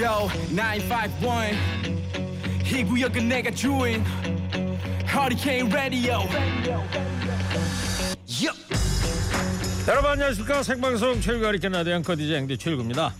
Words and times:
Yo 0.00 0.28
951 0.48 1.52
이 2.64 2.84
구역은 2.84 3.28
내가 3.28 3.50
주인. 3.50 4.02
Hurricane 5.06 5.70
Radio. 5.70 6.20
여러분 9.86 10.10
안녕하십니까? 10.12 10.62
생방송 10.62 11.20
최일구 11.20 11.46
하리케 11.46 11.68
라디오 11.68 11.96
앵커 11.96 12.16
DJ 12.16 12.38
앵디 12.38 12.56
최일구입니다. 12.56 13.12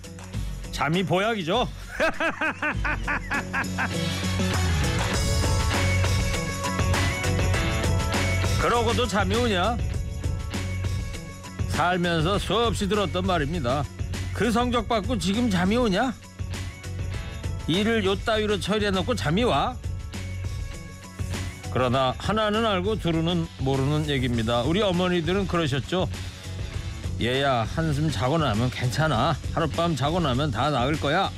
잠이 0.73 1.03
보약이죠? 1.03 1.69
그러고도 8.62 9.07
잠이 9.07 9.35
오냐? 9.35 9.77
살면서 11.69 12.39
수없이 12.39 12.89
들었던 12.89 13.27
말입니다. 13.27 13.85
그 14.33 14.51
성적 14.51 14.89
받고 14.89 15.19
지금 15.19 15.51
잠이 15.51 15.77
오냐 15.77 16.15
일을 17.70 18.05
요따위로 18.05 18.59
처리해놓고 18.59 19.15
잠이 19.15 19.45
와. 19.45 19.77
그러나 21.73 22.12
하나는 22.19 22.66
알고 22.66 22.96
둘은 22.96 23.46
모르는 23.59 24.09
얘기입니다. 24.09 24.62
우리 24.62 24.83
어머니들은 24.83 25.46
그러셨죠. 25.46 26.09
얘야 27.20 27.62
한숨 27.62 28.10
자고 28.10 28.38
나면 28.38 28.70
괜찮아. 28.70 29.37
하룻밤 29.55 29.95
자고 29.95 30.19
나면 30.19 30.51
다 30.51 30.70
나을 30.70 30.98
거야. 30.98 31.30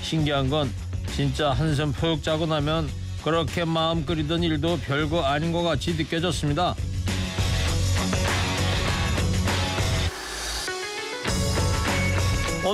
신기한 0.00 0.48
건 0.48 0.72
진짜 1.14 1.50
한숨 1.52 1.92
푹 1.92 2.22
자고 2.22 2.46
나면 2.46 2.88
그렇게 3.22 3.66
마음 3.66 4.06
끓이던 4.06 4.42
일도 4.42 4.78
별거 4.80 5.24
아닌 5.24 5.52
것 5.52 5.62
같이 5.62 5.94
느껴졌습니다 5.94 6.74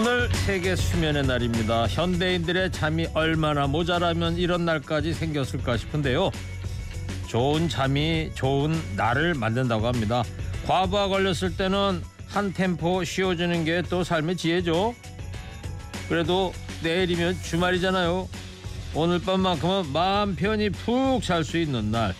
오늘 0.00 0.30
세계 0.32 0.74
수면의 0.77 1.27
날입니다 1.27 1.86
현대인들의 1.86 2.73
잠이 2.73 3.06
얼마나 3.12 3.66
모자라면 3.66 4.38
이런 4.38 4.65
날까지 4.65 5.12
생겼을까 5.12 5.76
싶은데요 5.76 6.30
좋은 7.29 7.68
잠이 7.68 8.30
좋은 8.34 8.80
날을 8.96 9.34
만든다고 9.34 9.87
합니다 9.87 10.24
과부하 10.66 11.09
걸렸을 11.09 11.54
때는 11.54 12.01
한 12.29 12.51
템포 12.54 13.04
쉬어주는 13.04 13.62
게 13.66 13.82
또 13.90 14.02
삶의 14.04 14.37
지혜죠. 14.38 14.95
그래도 16.09 16.52
내일이면 16.82 17.37
주말이잖아요. 17.42 18.29
오늘 18.95 19.18
밤만큼은 19.20 19.92
마음 19.92 20.37
편히 20.37 20.70
푹 20.70 21.23
잘 21.24 21.42
수 21.45 21.59
있는 21.59 21.90
날. 21.90 22.14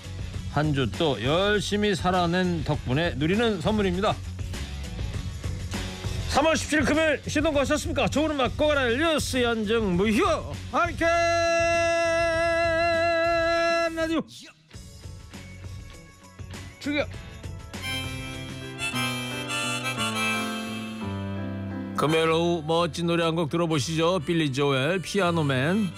한 0.53 0.75
주 0.75 0.91
또 0.99 1.23
열심히 1.23 1.95
살아낸 1.95 2.65
덕분에 2.65 3.15
누리는 3.19 3.61
선물입니다. 3.61 4.17
3월 6.31 6.53
17일 6.55 6.87
금요일 6.87 7.21
시동 7.27 7.53
거셨습니까? 7.53 8.09
좋은 8.09 8.31
음악 8.31 8.57
꼬가라 8.57 8.89
뉴스 8.91 9.43
연정 9.43 9.97
무휴 9.97 10.25
할게 10.71 11.05
라디오 13.97 14.21
죽여 16.79 17.05
금요일 21.97 22.31
오후 22.31 22.63
멋진 22.67 23.07
노래 23.09 23.25
한 23.25 23.35
곡 23.35 23.51
들어보시죠. 23.51 24.21
빌리 24.21 24.51
조엘 24.53 25.03
피아노맨. 25.03 25.91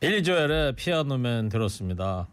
빌리 0.00 0.22
조엘의 0.22 0.74
피아노맨 0.76 1.48
들었습니다. 1.48 2.28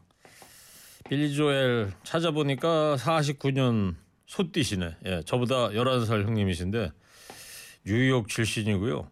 빌리 1.08 1.36
조엘 1.36 1.92
찾아보니까 2.03 2.95
49년 2.98 3.94
소띠시네. 4.25 4.98
예, 5.06 5.22
저보다 5.23 5.70
11살 5.70 6.23
형님이신데 6.23 6.92
뉴욕 7.86 8.28
출신이고요. 8.28 9.12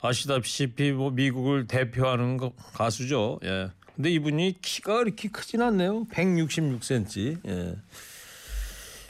아시다시피 0.00 0.92
뭐 0.92 1.10
미국을 1.10 1.66
대표하는 1.66 2.36
거, 2.36 2.52
가수죠. 2.74 3.40
예. 3.42 3.70
근데 3.96 4.10
이분이 4.10 4.60
키가 4.62 5.02
이렇게 5.02 5.28
크진 5.28 5.62
않네요. 5.62 6.04
166cm. 6.04 7.48
예. 7.48 7.74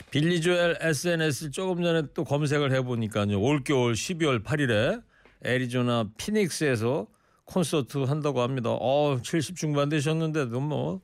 빌리 0.09 0.41
조엘 0.41 0.79
SNS 0.81 1.51
조금 1.51 1.83
전에 1.83 2.01
또 2.15 2.23
검색을 2.23 2.73
해보니까요. 2.73 3.39
올겨울 3.39 3.93
12월 3.93 4.43
8일에 4.43 5.03
애리조나 5.45 6.09
피닉스에서 6.17 7.05
콘서트 7.45 7.99
한다고 7.99 8.41
합니다. 8.41 8.71
어, 8.71 9.19
70 9.21 9.55
중반 9.55 9.89
되셨는데도 9.89 10.59
뭐 10.59 11.01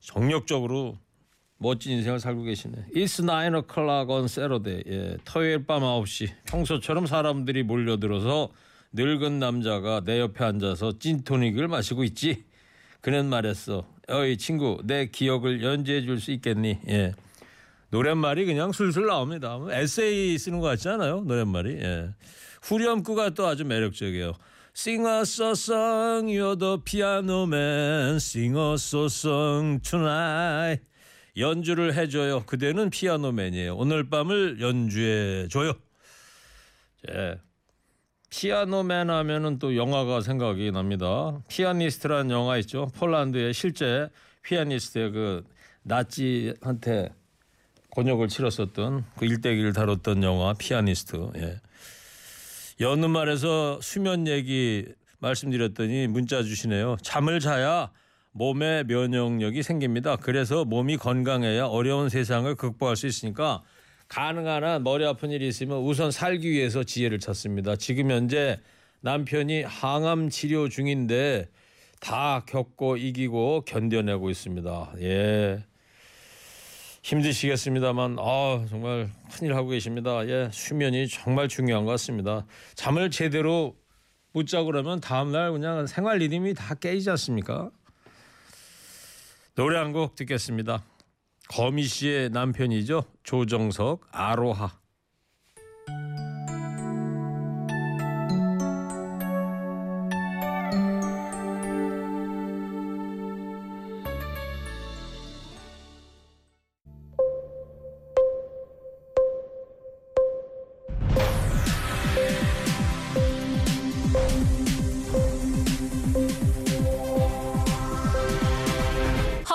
정력적으로 0.00 0.98
멋진 1.58 1.92
인생을 1.92 2.20
살고 2.20 2.42
계시네. 2.42 2.86
It's 2.94 3.20
9 3.24 3.54
o'clock 3.54 4.10
on 4.14 4.24
Saturday. 4.24 4.82
예, 4.86 5.16
토요일 5.24 5.66
밤 5.66 5.82
9시 5.82 6.30
평소처럼 6.46 7.06
사람들이 7.06 7.62
몰려들어서 7.64 8.48
늙은 8.92 9.38
남자가 9.38 10.00
내 10.04 10.20
옆에 10.20 10.42
앉아서 10.44 10.98
찐토닉을 10.98 11.68
마시고 11.68 12.02
있지. 12.04 12.44
그는 13.02 13.26
말했어. 13.26 13.86
어이 14.08 14.36
친구 14.38 14.80
내 14.84 15.06
기억을 15.06 15.62
연주해 15.62 16.02
줄 16.02 16.18
수 16.18 16.32
있겠니? 16.32 16.80
예. 16.88 17.12
노랫말이 17.90 18.46
그냥 18.46 18.72
술술 18.72 19.06
나옵니다. 19.06 19.58
에세이 19.70 20.38
쓰는 20.38 20.60
것 20.60 20.66
같지 20.66 20.88
않아요? 20.88 21.20
노랫말이. 21.22 21.74
예. 21.82 22.08
후렴구가 22.62 23.30
또 23.30 23.46
아주 23.46 23.64
매력적이에요. 23.64 24.32
Sing 24.80 25.06
a 25.06 25.26
so 25.26 25.52
song, 25.52 26.26
you're 26.26 26.56
the 26.56 26.78
piano 26.78 27.44
man. 27.44 28.16
Sing 28.16 28.56
a 28.56 28.78
so 28.78 29.08
song 29.08 29.78
tonight. 29.82 30.82
연주를 31.36 31.92
해줘요. 31.94 32.46
그대는 32.46 32.88
피아노맨이에요. 32.88 33.76
오늘 33.76 34.08
밤을 34.08 34.58
연주해줘요. 34.58 35.74
예. 37.10 37.38
피아노맨 38.30 39.10
하면은 39.10 39.58
또 39.58 39.76
영화가 39.76 40.22
생각이 40.22 40.70
납니다. 40.72 41.38
피아니스트라는 41.48 42.30
영화 42.30 42.56
있죠. 42.56 42.90
폴란드의 42.94 43.52
실제 43.52 44.08
피아니스트의 44.44 45.10
그 45.12 45.44
나치한테 45.82 47.10
곤욕을 47.90 48.28
치렀었던 48.28 49.04
그 49.18 49.26
일대기를 49.26 49.74
다뤘던 49.74 50.22
영화 50.22 50.54
피아니스트. 50.54 51.32
예. 51.36 51.60
여느 52.80 53.04
말에서 53.04 53.78
수면 53.82 54.26
얘기 54.26 54.86
말씀드렸더니 55.18 56.06
문자 56.06 56.42
주시네요. 56.42 56.96
잠을 57.02 57.38
자야 57.38 57.90
몸의 58.32 58.84
면역력이 58.84 59.62
생깁니다. 59.62 60.16
그래서 60.16 60.64
몸이 60.64 60.96
건강해야 60.96 61.66
어려운 61.66 62.08
세상을 62.08 62.52
극복할 62.54 62.96
수 62.96 63.06
있으니까 63.06 63.62
가능한 64.08 64.64
한 64.64 64.82
머리 64.82 65.04
아픈 65.04 65.30
일이 65.30 65.46
있으면 65.46 65.78
우선 65.78 66.10
살기 66.10 66.50
위해서 66.50 66.82
지혜를 66.82 67.18
찾습니다. 67.18 67.76
지금 67.76 68.10
현재 68.10 68.58
남편이 69.02 69.62
항암 69.62 70.30
치료 70.30 70.70
중인데 70.70 71.48
다 72.00 72.44
겪고 72.48 72.96
이기고 72.96 73.64
견뎌내고 73.66 74.30
있습니다. 74.30 74.94
예. 75.00 75.64
힘드시겠습니다만 77.02 78.16
아 78.18 78.64
정말 78.68 79.10
큰일 79.32 79.54
하고 79.54 79.68
계십니다. 79.68 80.26
예, 80.28 80.48
수면이 80.52 81.08
정말 81.08 81.48
중요한 81.48 81.84
것 81.84 81.92
같습니다. 81.92 82.46
잠을 82.74 83.10
제대로 83.10 83.76
못 84.32 84.46
자고 84.46 84.66
그러면 84.66 85.00
다음 85.00 85.32
날 85.32 85.50
그냥 85.52 85.86
생활 85.86 86.18
리듬이 86.18 86.54
다 86.54 86.74
깨지지 86.74 87.10
않습니까? 87.10 87.70
노래 89.54 89.78
한 89.78 89.92
곡 89.92 90.14
듣겠습니다. 90.14 90.84
거미 91.48 91.82
씨의 91.84 92.30
남편이죠. 92.30 93.04
조정석 93.24 94.06
아로하. 94.12 94.70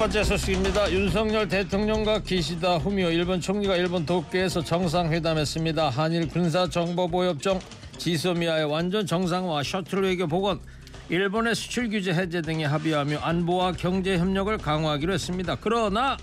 번째 0.00 0.24
소식입니다. 0.24 0.90
윤석열 0.92 1.46
대통령과 1.46 2.20
기시다 2.20 2.78
후미오 2.78 3.10
일본 3.10 3.38
총리가 3.38 3.76
일본 3.76 4.06
도쿄에서 4.06 4.64
정상회담했습니다. 4.64 5.90
한일 5.90 6.26
군사 6.26 6.66
정보 6.66 7.06
보협정 7.06 7.60
지소미아의 7.98 8.64
완전 8.64 9.04
정상화 9.04 9.62
셔틀 9.62 10.04
외교 10.04 10.26
복원 10.26 10.58
일본의 11.10 11.54
수출 11.54 11.90
규제 11.90 12.14
해제 12.14 12.40
등에 12.40 12.64
합의하며 12.64 13.18
안보와 13.18 13.72
경제 13.72 14.16
협력을 14.16 14.56
강화하기로 14.56 15.12
했습니다. 15.12 15.58
그러나 15.60 16.16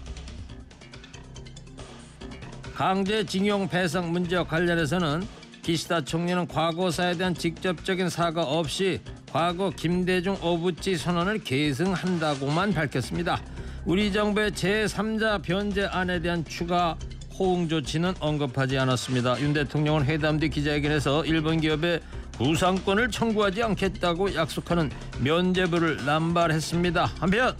강제징용 2.73 3.69
배상 3.69 4.11
문제와 4.11 4.45
관련해서는 4.45 5.21
기시다 5.61 6.03
총리는 6.03 6.47
과거사에 6.47 7.15
대한 7.15 7.35
직접적인 7.35 8.09
사과 8.09 8.41
없이 8.41 9.01
과거 9.31 9.69
김대중 9.69 10.35
오부치 10.41 10.97
선언을 10.97 11.43
계승한다고만 11.43 12.73
밝혔습니다. 12.73 13.39
우리 13.87 14.11
정부의 14.11 14.51
제3자 14.51 15.41
변제안에 15.41 16.19
대한 16.19 16.43
추가 16.43 16.97
호응 17.39 17.69
조치는 17.69 18.15
언급하지 18.19 18.77
않았습니다. 18.77 19.39
윤 19.41 19.53
대통령은 19.53 20.03
회담 20.03 20.39
뒤 20.39 20.49
기자회견에서 20.49 21.23
일본 21.23 21.61
기업에 21.61 22.01
구상권을 22.37 23.09
청구하지 23.11 23.63
않겠다고 23.63 24.35
약속하는 24.35 24.91
면제부를 25.21 26.05
남발했습니다. 26.05 27.05
한편 27.17 27.55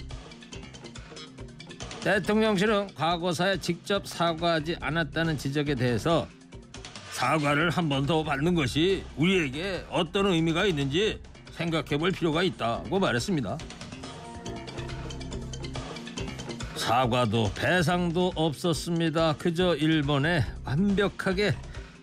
대통령실은 2.04 2.94
과거사에 2.96 3.58
직접 3.62 4.06
사과하지 4.06 4.76
않았다는 4.82 5.38
지적에 5.38 5.76
대해서 5.76 6.28
사과를 7.14 7.70
한 7.70 7.88
번 7.88 8.06
더 8.06 8.24
받는 8.24 8.54
것이 8.54 9.04
우리에게 9.16 9.86
어떤 9.90 10.26
의미가 10.28 10.66
있는지 10.66 11.20
생각해 11.52 11.98
볼 11.98 12.12
필요가 12.12 12.44
있다고 12.44 13.00
말했습니다. 13.00 13.58
사과도 16.88 17.52
배상도 17.54 18.32
없었습니다. 18.34 19.34
그저 19.34 19.76
일본에 19.76 20.46
완벽하게 20.64 21.54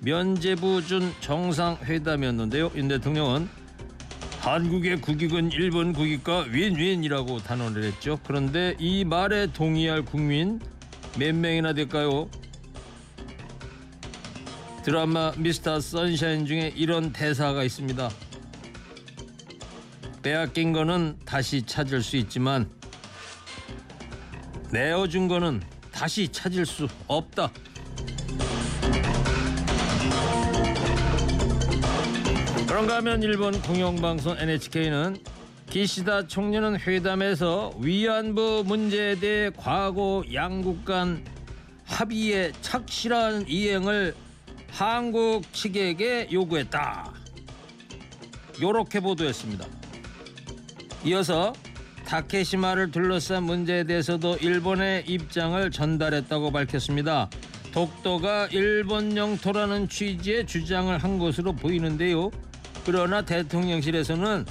면제부 0.01 0.87
준 0.87 1.11
정상회담이었는데요. 1.23 2.71
윤 2.75 2.89
대통령은 2.89 3.49
한국의 4.41 5.01
국익은 5.01 5.53
일본 5.53 5.95
국익과 5.95 6.49
윈윈이라고 6.51 7.39
단언을 7.39 7.83
했죠. 7.85 8.21
그런데 8.27 8.77
이 8.79 9.07
말에 9.07 9.47
동의할 9.55 10.03
국민 10.05 10.61
몇 11.19 11.35
명이나 11.35 11.73
될까요? 11.73 12.29
드라마 14.85 15.33
미스터 15.39 15.81
선샤인 15.81 16.45
중에 16.45 16.75
이런 16.77 17.11
대사가 17.11 17.65
있습니다. 17.65 18.11
빼앗긴 20.23 20.75
거는 20.75 21.17
다시 21.25 21.63
찾을 21.63 22.03
수 22.03 22.19
있지만 22.19 22.69
내어준 24.75 25.29
거는 25.29 25.63
다시 25.93 26.27
찾을 26.27 26.67
수 26.67 26.89
없다. 27.07 27.53
그런가 32.67 32.97
하면 32.97 33.23
일본 33.23 33.63
공영방송 33.63 34.37
NHK는 34.37 35.19
기시다 35.71 36.27
총리는 36.27 36.81
회담에서 36.81 37.73
위안부 37.79 38.65
문제에 38.67 39.15
대해 39.15 39.51
과거 39.57 40.25
양국 40.33 40.85
간 40.85 41.25
합의의 41.85 42.53
착실한 42.61 43.45
이행을 43.47 44.17
한국 44.73 45.53
측에게 45.53 46.31
요구했다. 46.33 47.15
요렇게 48.61 48.99
보도했습니다. 48.99 49.67
이어서 51.05 51.53
타케시마를 52.07 52.91
둘러싼 52.91 53.45
문제에 53.45 53.85
대해서도 53.85 54.37
일본의 54.37 55.05
입장을 55.07 55.71
전달했다고 55.71 56.53
밝혔습니다. 56.53 57.29
독도가 57.73 58.49
일본 58.53 59.17
영토라는 59.17 59.89
취지의 59.89 60.47
주장을 60.47 60.97
한 60.97 61.19
것으로 61.19 61.53
보이는데요. 61.55 62.31
그러나 62.85 63.23
대통령실에서는 63.23 64.45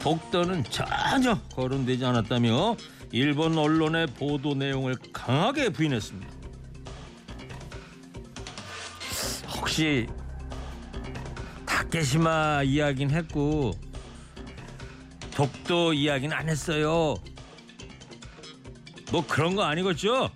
독도는 0.00 0.64
전혀 0.64 1.40
거론되지 1.54 2.04
않았다며 2.04 2.76
일본 3.12 3.56
언론의 3.56 4.08
보도 4.08 4.54
내용을 4.54 4.96
강하게 5.12 5.70
부인했습니다. 5.70 6.36
혹시 9.56 10.06
타케시마 11.64 12.62
이야기는 12.64 13.14
했고 13.14 13.72
독도 15.36 15.92
이야기는 15.92 16.34
안 16.34 16.48
했어요. 16.48 17.14
뭐 19.12 19.24
그런 19.26 19.54
거 19.54 19.64
아니겠죠? 19.64 20.30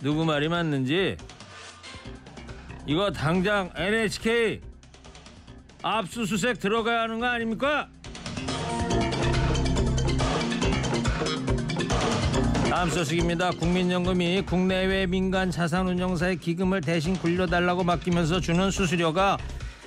누구 0.00 0.24
말이 0.24 0.48
맞는지 0.48 1.16
이거 2.86 3.10
당장 3.10 3.70
NHK 3.74 4.60
압수수색 5.82 6.60
들어가야 6.60 7.02
하는 7.02 7.18
거 7.18 7.26
아닙니까? 7.26 7.88
다음 12.70 12.88
소식입니다. 12.88 13.50
국민연금이 13.50 14.42
국내외 14.42 15.06
민간 15.06 15.50
자산운용사의 15.50 16.38
기금을 16.38 16.82
대신 16.82 17.14
굴려달라고 17.14 17.82
맡기면서 17.82 18.38
주는 18.38 18.70
수수료가 18.70 19.38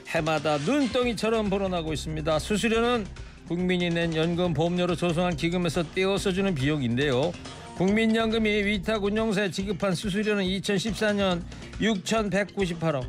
해마다 0.08 0.58
눈덩이처럼 0.58 1.50
불어나고 1.50 1.94
있습니다. 1.94 2.40
수수료는 2.40 3.06
국민이 3.48 3.90
낸 3.90 4.16
연금 4.16 4.54
보험료로 4.54 4.96
조성한 4.96 5.36
기금에서 5.36 5.84
떼어서 5.94 6.32
주는 6.32 6.54
비용인데요. 6.54 7.32
국민연금이 7.76 8.50
위탁 8.50 9.04
운용사에 9.04 9.52
지급한 9.52 9.94
수수료는 9.94 10.44
2014년 10.44 11.42
6,198억, 11.80 13.06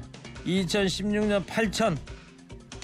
2016년 0.47 1.45
8천, 1.47 1.97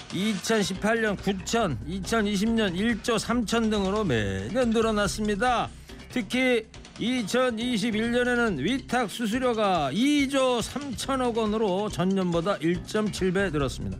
2018년 0.09 1.15
9천, 1.17 1.77
2020년 1.87 2.75
1조 2.75 3.19
3천 3.19 3.69
등으로 3.69 4.03
매년 4.03 4.71
늘어났습니다. 4.71 5.69
특히 6.09 6.65
2021년에는 6.99 8.59
위탁 8.59 9.09
수수료가 9.09 9.91
2조 9.91 10.61
3천억 10.61 11.37
원으로 11.37 11.89
전년보다 11.89 12.57
1.7배 12.59 13.51
늘었습니다. 13.51 13.97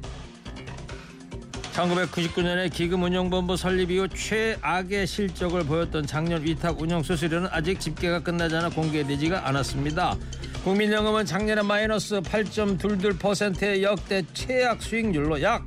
1999년에 1.74 2.72
기금운용본부 2.72 3.58
설립 3.58 3.92
이후 3.92 4.08
최악의 4.08 5.06
실적을 5.08 5.66
보였던 5.66 6.06
작년 6.06 6.42
위탁 6.42 6.80
운용 6.82 7.04
수수료는 7.04 7.50
아직 7.52 7.82
집계가 7.82 8.22
끝나지 8.24 8.56
않아 8.56 8.70
공개되지가 8.70 9.46
않았습니다. 9.46 10.16
국민연금은 10.64 11.26
작년에 11.26 11.64
마이너스 11.64 12.22
8.22%의 12.22 13.84
역대 13.84 14.24
최악 14.34 14.82
수익률로 14.82 15.42
약 15.42 15.66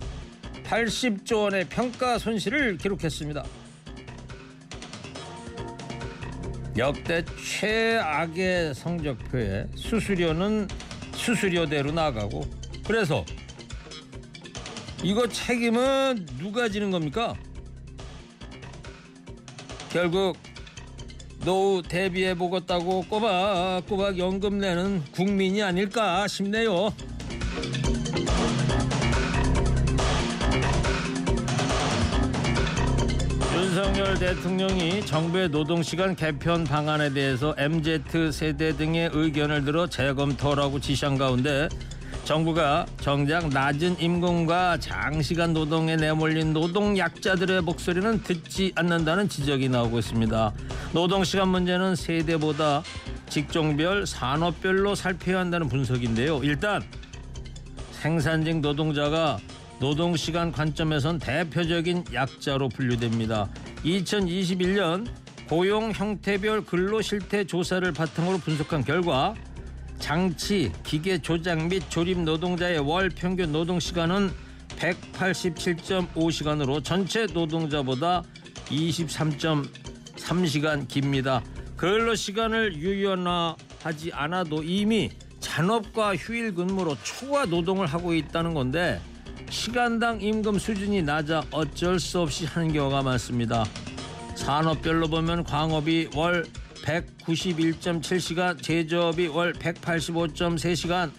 80조 0.65 1.43
원의 1.43 1.67
평가 1.69 2.19
손실을 2.19 2.79
기록했습니다. 2.79 3.45
역대 6.79 7.25
최악의 7.25 8.73
성적표에 8.73 9.67
수수료는 9.75 10.69
수수료대로 11.13 11.91
나가고 11.91 12.45
그래서 12.87 13.25
이거 15.03 15.27
책임은 15.29 16.27
누가 16.39 16.69
지는 16.69 16.93
겁니까? 16.93 17.35
결국 19.91 20.37
노후 21.45 21.83
대비해 21.83 22.35
보겠다고 22.35 23.03
꼬박꼬박 23.03 24.17
연금 24.19 24.59
내는 24.59 25.03
국민이 25.13 25.63
아닐까 25.63 26.29
싶네요. 26.29 26.93
윤석열 33.99 34.17
대통령이 34.17 35.05
정부의 35.07 35.49
노동시간 35.49 36.15
개편 36.15 36.63
방안에 36.63 37.13
대해서 37.13 37.53
MZ 37.59 38.31
세대 38.31 38.77
등의 38.77 39.11
의견을 39.13 39.65
들어 39.65 39.89
재검토라고 39.89 40.79
지시한 40.79 41.19
가운데 41.19 41.69
정부가 42.23 42.87
정작 43.01 43.49
낮은 43.49 44.01
임금과 44.01 44.79
장시간 44.79 45.53
노동에 45.53 45.97
내몰린 45.97 46.53
노동 46.53 46.97
약자들의 46.97 47.63
목소리는 47.63 48.23
듣지 48.23 48.71
않는다는 48.77 49.29
지적이 49.29 49.69
나오고 49.69 49.99
있습니다. 49.99 50.53
노동시간 50.93 51.49
문제는 51.49 51.97
세대보다 51.97 52.85
직종별 53.29 54.07
산업별로 54.07 54.95
살펴야 54.95 55.41
한다는 55.41 55.69
분석인데요. 55.69 56.45
일단 56.45 56.85
생산직 57.91 58.61
노동자가 58.61 59.39
노동시간 59.81 60.53
관점에선 60.53 61.19
대표적인 61.19 62.05
약자로 62.13 62.69
분류됩니다. 62.69 63.49
2021년 63.85 65.07
고용 65.49 65.93
형태별 65.93 66.65
근로 66.65 67.01
실태 67.01 67.45
조사를 67.45 67.91
바탕으로 67.93 68.39
분석한 68.39 68.85
결과 68.85 69.37
장치, 69.99 70.73
기계 70.85 71.19
조작 71.19 71.69
및 71.69 71.83
조립 71.89 72.19
노동자의 72.21 72.79
월 72.79 73.09
평균 73.09 73.53
노동 73.53 73.81
시간은 73.81 74.31
187.5시간으로 74.79 76.85
전체 76.85 77.27
노동자보다 77.27 78.23
23.3시간 78.67 80.87
깁니다. 80.87 81.43
근로 81.77 82.15
시간을 82.15 82.77
유연화하지 82.77 84.13
않아도 84.13 84.63
이미 84.63 85.11
잔업과 85.41 86.15
휴일 86.17 86.55
근무로 86.55 86.97
초과 87.03 87.47
노동을 87.47 87.87
하고 87.87 88.15
있다는 88.15 88.55
건데 88.55 89.01
시간당 89.51 90.21
임금 90.21 90.59
수준이 90.59 91.03
낮아 91.03 91.43
어쩔 91.51 91.99
수 91.99 92.21
없이 92.21 92.47
하는 92.47 92.73
경우가 92.73 93.03
많습니다. 93.03 93.65
산업별로 94.35 95.09
보면 95.09 95.45
광업이 95.45 96.11
월 96.15 96.45
191.7시간, 96.85 98.63
제조업이 98.63 99.29
월 99.29 99.53
185.3시간, 99.53 101.11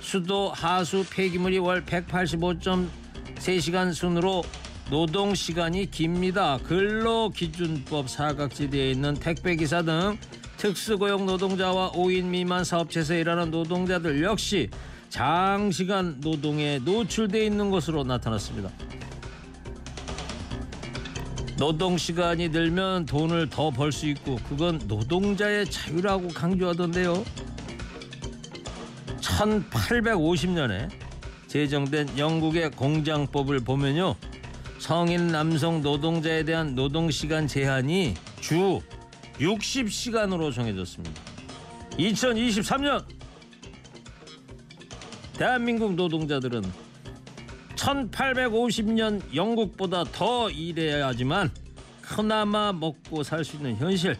수도, 0.00 0.50
하수, 0.50 1.04
폐기물이 1.10 1.58
월 1.58 1.84
185.3시간 1.84 3.92
순으로 3.92 4.42
노동 4.90 5.34
시간이 5.34 5.90
깁니다. 5.90 6.58
근로 6.58 7.30
기준법 7.30 8.10
사각지대에 8.10 8.90
있는 8.90 9.14
택배 9.14 9.56
기사 9.56 9.82
등 9.82 10.18
특수고용 10.58 11.24
노동자와 11.26 11.92
5인 11.92 12.26
미만 12.26 12.64
사업체에서 12.64 13.14
일하는 13.14 13.50
노동자들 13.50 14.22
역시 14.22 14.68
장시간 15.12 16.16
노동에 16.20 16.78
노출돼 16.78 17.44
있는 17.44 17.68
것으로 17.70 18.02
나타났습니다. 18.02 18.70
노동 21.58 21.98
시간이 21.98 22.48
늘면 22.48 23.04
돈을 23.04 23.50
더 23.50 23.70
벌 23.70 23.92
수 23.92 24.06
있고 24.06 24.36
그건 24.48 24.80
노동자의 24.86 25.70
자유라고 25.70 26.28
강조하던데요. 26.28 27.24
1850년에 29.20 30.88
제정된 31.46 32.16
영국의 32.16 32.70
공장법을 32.70 33.60
보면요. 33.60 34.16
성인 34.78 35.26
남성 35.26 35.82
노동자에 35.82 36.42
대한 36.42 36.74
노동 36.74 37.10
시간 37.10 37.46
제한이 37.46 38.14
주 38.40 38.80
60시간으로 39.38 40.54
정해졌습니다. 40.54 41.20
2023년 41.98 43.04
대한민국 45.42 45.96
노동자들은 45.96 46.62
1850년 47.74 49.20
영국보다 49.34 50.04
더 50.04 50.48
일해야지만 50.48 51.50
그나마 52.00 52.72
먹고 52.72 53.24
살 53.24 53.44
수 53.44 53.56
있는 53.56 53.74
현실 53.74 54.16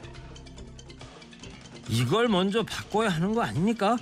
이걸 1.88 2.26
먼저 2.26 2.64
바꿔야 2.64 3.08
하는 3.08 3.34
거 3.34 3.42
아닙니까? 3.42 3.96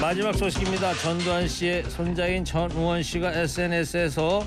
마지막 0.00 0.36
소식입니다. 0.36 0.94
전두환 0.94 1.48
씨의 1.48 1.90
손자인 1.90 2.44
전우원 2.44 3.02
씨가 3.02 3.32
SNS에서 3.32 4.46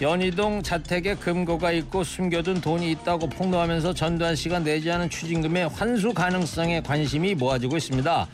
연희동 0.00 0.62
자택에 0.62 1.14
금고가 1.14 1.70
있고 1.72 2.02
숨겨둔 2.02 2.60
돈이 2.60 2.90
있다고 2.92 3.28
폭로하면서 3.28 3.94
전두환 3.94 4.34
씨가 4.34 4.60
내지 4.60 4.90
않은 4.90 5.10
추징금의 5.10 5.68
환수 5.68 6.12
가능성에 6.12 6.82
관심이 6.82 7.34
모아지고 7.34 7.76
있습니다. 7.76 8.28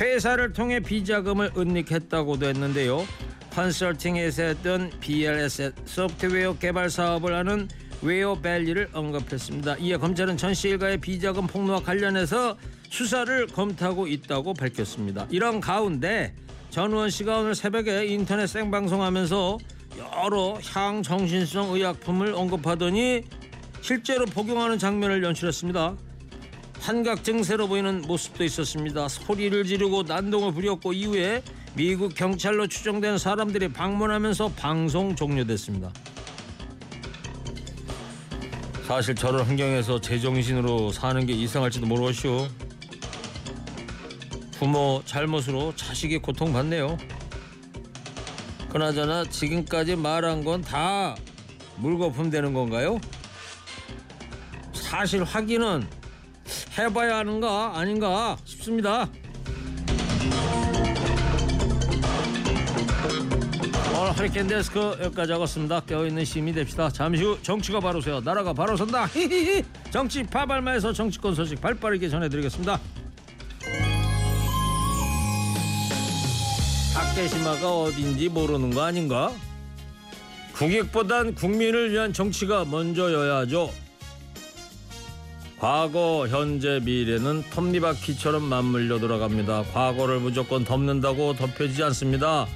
회사를 0.00 0.52
통해 0.52 0.80
비자금을 0.80 1.52
은닉했다고도 1.56 2.46
했는데요. 2.46 3.06
컨설팅 3.50 4.16
회사였던 4.16 4.92
BLS 5.00 5.72
소프트웨어 5.84 6.56
개발 6.58 6.88
사업을 6.90 7.34
하는 7.34 7.68
웨어밸리를 8.00 8.88
언급했습니다. 8.92 9.76
이에 9.78 9.96
검찰은 9.96 10.36
전 10.36 10.54
씨 10.54 10.70
일가의 10.70 10.98
비자금 10.98 11.46
폭로와 11.46 11.80
관련해서 11.82 12.56
수사를 12.90 13.46
검토하고 13.46 14.08
있다고 14.08 14.54
밝혔습니다. 14.54 15.26
이런 15.30 15.60
가운데 15.60 16.34
전우원 16.70 17.10
씨가 17.10 17.38
오늘 17.40 17.54
새벽에 17.54 18.06
인터넷 18.06 18.46
생방송하면서 18.48 19.58
여러 19.98 20.58
향정신성 20.62 21.74
의약품을 21.74 22.34
언급하더니 22.34 23.22
실제로 23.80 24.24
복용하는 24.24 24.78
장면을 24.78 25.22
연출했습니다. 25.22 25.96
환각 26.80 27.22
증세로 27.24 27.68
보이는 27.68 28.02
모습도 28.02 28.44
있었습니다. 28.44 29.08
소리를 29.08 29.64
지르고 29.64 30.02
난동을 30.02 30.52
부렸고 30.52 30.92
이후에 30.92 31.42
미국 31.74 32.14
경찰로 32.14 32.66
추정된 32.66 33.18
사람들이 33.18 33.68
방문하면서 33.72 34.52
방송 34.56 35.14
종료됐습니다. 35.14 35.92
사실 38.86 39.14
저런 39.14 39.46
환경에서 39.46 40.00
제정신으로 40.00 40.90
사는 40.92 41.24
게 41.24 41.32
이상할지도 41.32 41.86
모르겠슈. 41.86 42.48
부모 44.58 45.02
잘못으로 45.06 45.74
자식이 45.76 46.18
고통받네요. 46.18 46.98
그나저나 48.72 49.24
지금까지 49.24 49.96
말한 49.96 50.44
건 50.44 50.62
다 50.62 51.14
물거품 51.76 52.30
되는 52.30 52.52
건가요? 52.54 52.98
사실 54.72 55.24
확인은 55.24 55.86
해봐야 56.78 57.18
하는가 57.18 57.78
아닌가 57.78 58.36
싶습니다. 58.44 59.08
오늘 63.98 64.12
허리케인 64.18 64.46
데스크 64.46 64.96
여기까지 65.02 65.32
하겠습니다. 65.32 65.80
깨어있는 65.80 66.24
시민이 66.24 66.54
됩시다. 66.54 66.88
잠시 66.90 67.24
후 67.24 67.38
정치가 67.42 67.80
바로 67.80 68.00
서요. 68.00 68.20
나라가 68.20 68.52
바로 68.52 68.76
선다. 68.76 69.06
정치 69.90 70.22
파발마에서 70.22 70.92
정치권 70.92 71.34
소식 71.34 71.60
발빠르게 71.60 72.08
전해드리겠습니다. 72.08 72.78
다케시마가 77.12 77.80
어딘지 77.82 78.30
모르는 78.30 78.70
거 78.70 78.82
아닌가? 78.82 79.32
국익보단 80.54 81.34
국민을 81.34 81.92
위한 81.92 82.12
정치가 82.14 82.64
먼저여야죠. 82.64 83.70
과거, 85.58 86.26
현재, 86.26 86.80
미래는 86.82 87.44
톱니바퀴처럼 87.50 88.42
맞물려 88.42 88.98
돌아갑니다. 88.98 89.64
과거를 89.74 90.20
무조건 90.20 90.64
덮는다고 90.64 91.34
덮여지지 91.34 91.82
않습니다. 91.84 92.46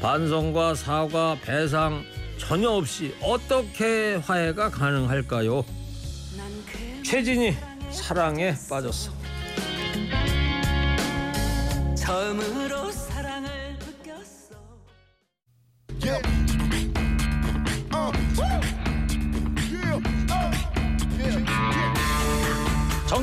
반성과 0.00 0.76
사과, 0.76 1.36
배상 1.42 2.04
전혀 2.38 2.70
없이 2.70 3.12
어떻게 3.20 4.14
화해가 4.14 4.70
가능할까요? 4.70 5.64
최진이 7.04 7.56
사랑에 7.90 8.54
빠졌어. 8.70 9.10
처음으로 11.96 12.87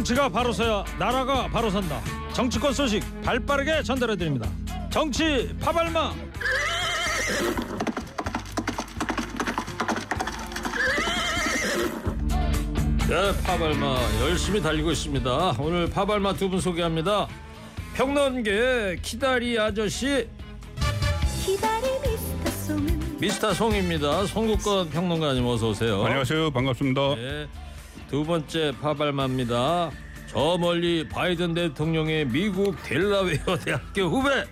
정치가 0.06 0.30
바로 0.30 0.54
서야 0.54 0.86
나라가 1.00 1.48
바로 1.48 1.72
선다. 1.72 2.00
정치권 2.32 2.74
소식 2.74 3.02
발빠르게 3.24 3.82
전달해 3.82 4.16
드립니다. 4.16 4.48
정치 4.92 5.52
파발마. 5.60 6.14
네, 13.08 13.32
파발마 13.44 13.98
열심히 14.22 14.62
달리고 14.62 14.92
있습니다. 14.92 15.56
오늘 15.60 15.90
파발마 15.90 16.34
두 16.34 16.50
분 16.50 16.60
소개합니다. 16.60 17.28
평론계 17.96 19.00
키다리 19.02 19.58
아저씨 19.60 20.28
미스터 23.20 23.54
송입니다. 23.54 24.26
송국권 24.26 24.90
평론가님 24.90 25.46
어서 25.46 25.70
오세요. 25.70 26.04
안녕하세요. 26.04 26.52
반갑습니다. 26.52 27.16
네, 27.16 27.48
두 28.16 28.24
번째 28.24 28.72
파발마입니다. 28.80 29.92
저 30.28 30.58
멀리 30.58 31.06
바이든 31.06 31.54
대통령의 31.54 32.26
미국 32.26 32.82
델라웨어 32.82 33.58
대학교 33.66 34.04
후배 34.04 34.46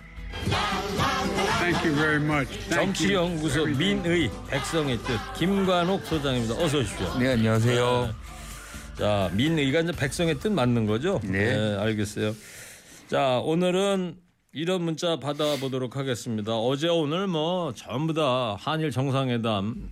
Thank 1.60 1.82
you 1.82 1.94
very 1.94 2.22
much. 2.22 2.50
Thank 2.68 3.06
you. 3.06 3.26
정치연구소 3.40 3.64
민의 3.78 4.30
백성의 4.50 4.98
뜻 4.98 5.18
김관옥 5.38 6.04
소장입니다. 6.04 6.62
어서 6.62 6.80
오십시오. 6.80 7.18
네 7.18 7.28
안녕하세요. 7.32 8.14
자 8.98 9.30
민의가 9.32 9.80
이제 9.80 9.92
백성의 9.92 10.40
뜻 10.40 10.52
맞는 10.52 10.84
거죠? 10.84 11.18
네. 11.24 11.54
알겠어요. 11.78 12.34
자 13.08 13.38
오늘은 13.38 14.16
이런 14.52 14.82
문자 14.82 15.18
받아보도록 15.18 15.96
하겠습니다. 15.96 16.54
어제 16.54 16.88
오늘 16.88 17.28
뭐 17.28 17.72
전부 17.74 18.12
다 18.12 18.58
한일 18.60 18.90
정상회담 18.90 19.88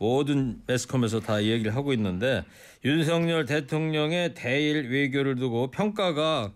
모든 0.00 0.62
매스컴에서 0.66 1.20
다 1.20 1.44
얘기를 1.44 1.76
하고 1.76 1.92
있는데 1.92 2.42
윤석열 2.86 3.44
대통령의 3.44 4.32
대일 4.32 4.88
외교를 4.88 5.36
두고 5.36 5.70
평가가 5.70 6.54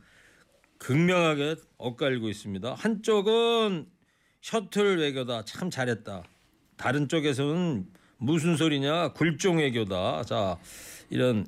극명하게 0.78 1.56
엇갈리고 1.76 2.30
있습니다. 2.30 2.72
한쪽은 2.72 3.86
셔틀 4.40 4.98
외교다 4.98 5.44
참 5.44 5.68
잘했다. 5.68 6.22
다른 6.78 7.06
쪽에서는 7.06 7.86
무슨 8.16 8.56
소리냐 8.56 9.12
굴종 9.12 9.58
외교다. 9.58 10.24
자 10.24 10.58
이런 11.10 11.46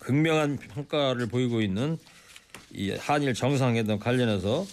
극명한 0.00 0.58
평가를 0.58 1.28
보이고 1.28 1.62
있는 1.62 1.96
이 2.74 2.90
한일 2.90 3.32
정상회담 3.32 3.98
관련해서 4.00 4.66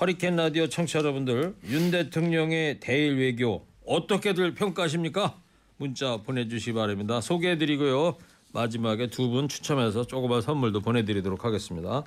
허리케인 0.00 0.36
라디오 0.36 0.68
청취자 0.68 1.00
여러분들 1.00 1.54
윤 1.66 1.90
대통령의 1.90 2.80
대일 2.80 3.18
외교 3.18 3.66
어떻게들 3.84 4.54
평가하십니까? 4.54 5.41
문자 5.82 6.16
보내주시 6.18 6.66
기 6.66 6.72
바랍니다. 6.74 7.20
소개해드리고요. 7.20 8.16
마지막에 8.52 9.08
두 9.08 9.28
분 9.28 9.48
추첨해서 9.48 10.06
조그만 10.06 10.40
선물도 10.40 10.80
보내드리도록 10.80 11.44
하겠습니다. 11.44 12.04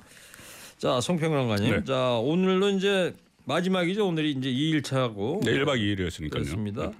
자, 0.78 0.98
송평론가님. 1.02 1.70
네. 1.70 1.84
자, 1.84 2.12
오늘로 2.14 2.70
이제 2.70 3.14
마지막이죠. 3.44 4.06
오늘이 4.08 4.30
이제 4.30 4.48
2일차고. 4.50 5.44
네, 5.44 5.52
1박 5.52 5.78
2일이었으니까요. 5.78 6.30
그렇습니다. 6.30 6.90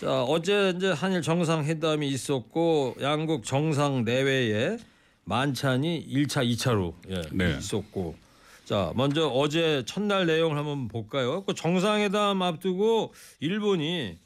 자, 0.00 0.24
어제 0.24 0.72
이제 0.76 0.90
한일 0.90 1.22
정상회담이 1.22 2.08
있었고 2.08 2.96
양국 3.00 3.44
정상 3.44 4.04
내외에 4.04 4.78
만찬이 5.26 6.08
1차, 6.10 6.44
2차로 6.44 6.94
예, 7.10 7.22
네. 7.32 7.56
있었고. 7.58 8.16
자, 8.64 8.92
먼저 8.96 9.28
어제 9.28 9.84
첫날 9.86 10.26
내용을 10.26 10.56
한번 10.58 10.88
볼까요? 10.88 11.44
그 11.44 11.54
정상회담 11.54 12.42
앞두고 12.42 13.14
일본이 13.38 14.18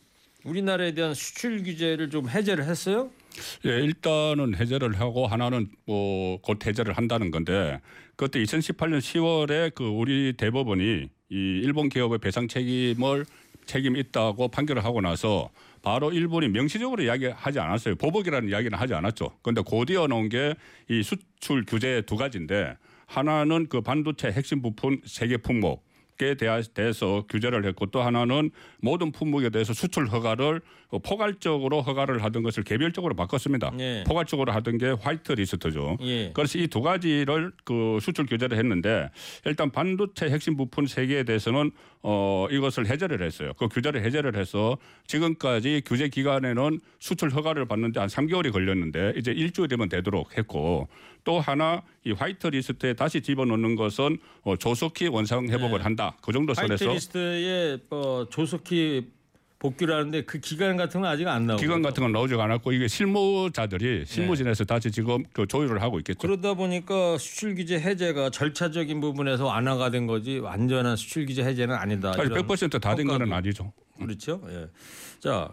우리나라에 0.44 0.92
대한 0.92 1.14
수출 1.14 1.62
규제를 1.62 2.10
좀 2.10 2.28
해제를 2.28 2.64
했어요? 2.64 3.10
예, 3.66 3.70
일단은 3.80 4.54
해제를 4.56 4.98
하고 4.98 5.26
하나는 5.26 5.68
뭐곧 5.86 6.66
해제를 6.66 6.94
한다는 6.96 7.30
건데 7.30 7.80
그때 8.16 8.42
2018년 8.42 8.98
10월에 8.98 9.74
그 9.74 9.84
우리 9.84 10.34
대법원이 10.36 11.08
이 11.30 11.34
일본 11.62 11.88
기업의 11.88 12.18
배상 12.18 12.48
책임을 12.48 13.24
책임 13.66 13.96
있다고 13.96 14.48
판결을 14.48 14.84
하고 14.84 15.00
나서 15.00 15.50
바로 15.82 16.12
일본이 16.12 16.48
명시적으로 16.48 17.02
이야기하지 17.04 17.60
않았어요. 17.60 17.94
보복이라는 17.96 18.48
이야기는 18.48 18.76
하지 18.76 18.94
않았죠. 18.94 19.30
그런데 19.42 19.62
곧이어 19.62 20.06
놓은 20.08 20.28
게 20.28 20.54
이 20.90 21.02
수출 21.04 21.64
규제 21.64 22.02
두 22.04 22.16
가지인데 22.16 22.76
하나는 23.06 23.68
그 23.68 23.80
반도체 23.80 24.32
핵심 24.32 24.60
부품 24.60 25.00
세계 25.04 25.36
품목 25.36 25.84
에 26.22 26.34
대해서 26.34 27.24
규제를 27.28 27.64
했고 27.66 27.86
또 27.86 28.02
하나는 28.02 28.50
모든 28.80 29.12
품목에 29.12 29.50
대해서 29.50 29.72
수출 29.74 30.06
허가를 30.08 30.60
어, 30.88 30.98
포괄적으로 30.98 31.82
허가를 31.82 32.24
하던 32.24 32.42
것을 32.42 32.64
개별적으로 32.64 33.14
바꿨습니다. 33.14 33.70
예. 33.78 34.02
포괄적으로 34.06 34.50
하던 34.52 34.78
게 34.78 34.90
화이트 34.90 35.32
리스트죠. 35.32 35.98
예. 36.00 36.32
그래서 36.34 36.58
이 36.58 36.70
두 36.70 36.80
가지를 36.80 37.52
그 37.64 37.98
수출 38.00 38.24
규제를 38.26 38.56
했는데 38.56 39.10
일단 39.44 39.70
반도체 39.70 40.30
핵심 40.30 40.56
부품 40.56 40.86
세 40.86 41.06
개에 41.06 41.24
대해서는 41.24 41.72
어 42.02 42.46
이것을 42.50 42.86
해제를 42.88 43.22
했어요. 43.22 43.52
그 43.58 43.68
규제를 43.68 44.02
해제를 44.04 44.36
해서 44.36 44.78
지금까지 45.06 45.82
규제 45.84 46.08
기간에는 46.08 46.80
수출 46.98 47.30
허가를 47.30 47.66
받는데 47.66 48.00
한 48.00 48.08
3개월이 48.08 48.52
걸렸는데 48.52 49.14
이제 49.16 49.32
일주일 49.32 49.68
되면 49.68 49.88
되도록 49.88 50.38
했고 50.38 50.88
또 51.24 51.40
하나 51.40 51.82
이 52.04 52.12
화이트 52.12 52.46
리스트에 52.46 52.94
다시 52.94 53.20
집어넣는 53.20 53.74
것은 53.76 54.16
어 54.42 54.56
조속히 54.56 55.08
원상 55.08 55.48
회복을 55.48 55.78
네. 55.78 55.82
한다. 55.82 56.09
그 56.22 56.32
정도 56.32 56.54
선에서 56.54 56.84
화이트리스트에 56.86 57.78
뭐 57.88 58.28
조속히 58.28 59.08
복귀를 59.60 59.94
하는데 59.94 60.22
그 60.24 60.40
기간 60.40 60.78
같은 60.78 61.02
건 61.02 61.10
아직 61.10 61.28
안 61.28 61.46
나오고 61.46 61.60
기간 61.60 61.82
같은 61.82 62.02
건 62.02 62.12
나오지가 62.12 62.42
않았고 62.44 62.72
이게 62.72 62.88
실무자들이 62.88 64.04
실무진에서 64.06 64.64
다시 64.64 64.90
지금 64.90 65.22
그 65.34 65.46
조율을 65.46 65.82
하고 65.82 65.98
있겠죠. 65.98 66.18
그러다 66.18 66.54
보니까 66.54 67.18
수출 67.18 67.54
규제 67.54 67.78
해제가 67.78 68.30
절차적인 68.30 69.02
부분에서 69.02 69.44
완화가 69.44 69.90
된 69.90 70.06
거지 70.06 70.38
완전한 70.38 70.96
수출 70.96 71.26
규제 71.26 71.44
해제는 71.44 71.74
아니다. 71.74 72.12
이런 72.14 72.42
100%다 72.42 72.94
된 72.94 73.06
거는 73.06 73.30
아니죠. 73.30 73.72
그렇죠. 73.98 74.40
예. 74.48 74.66
자, 75.20 75.50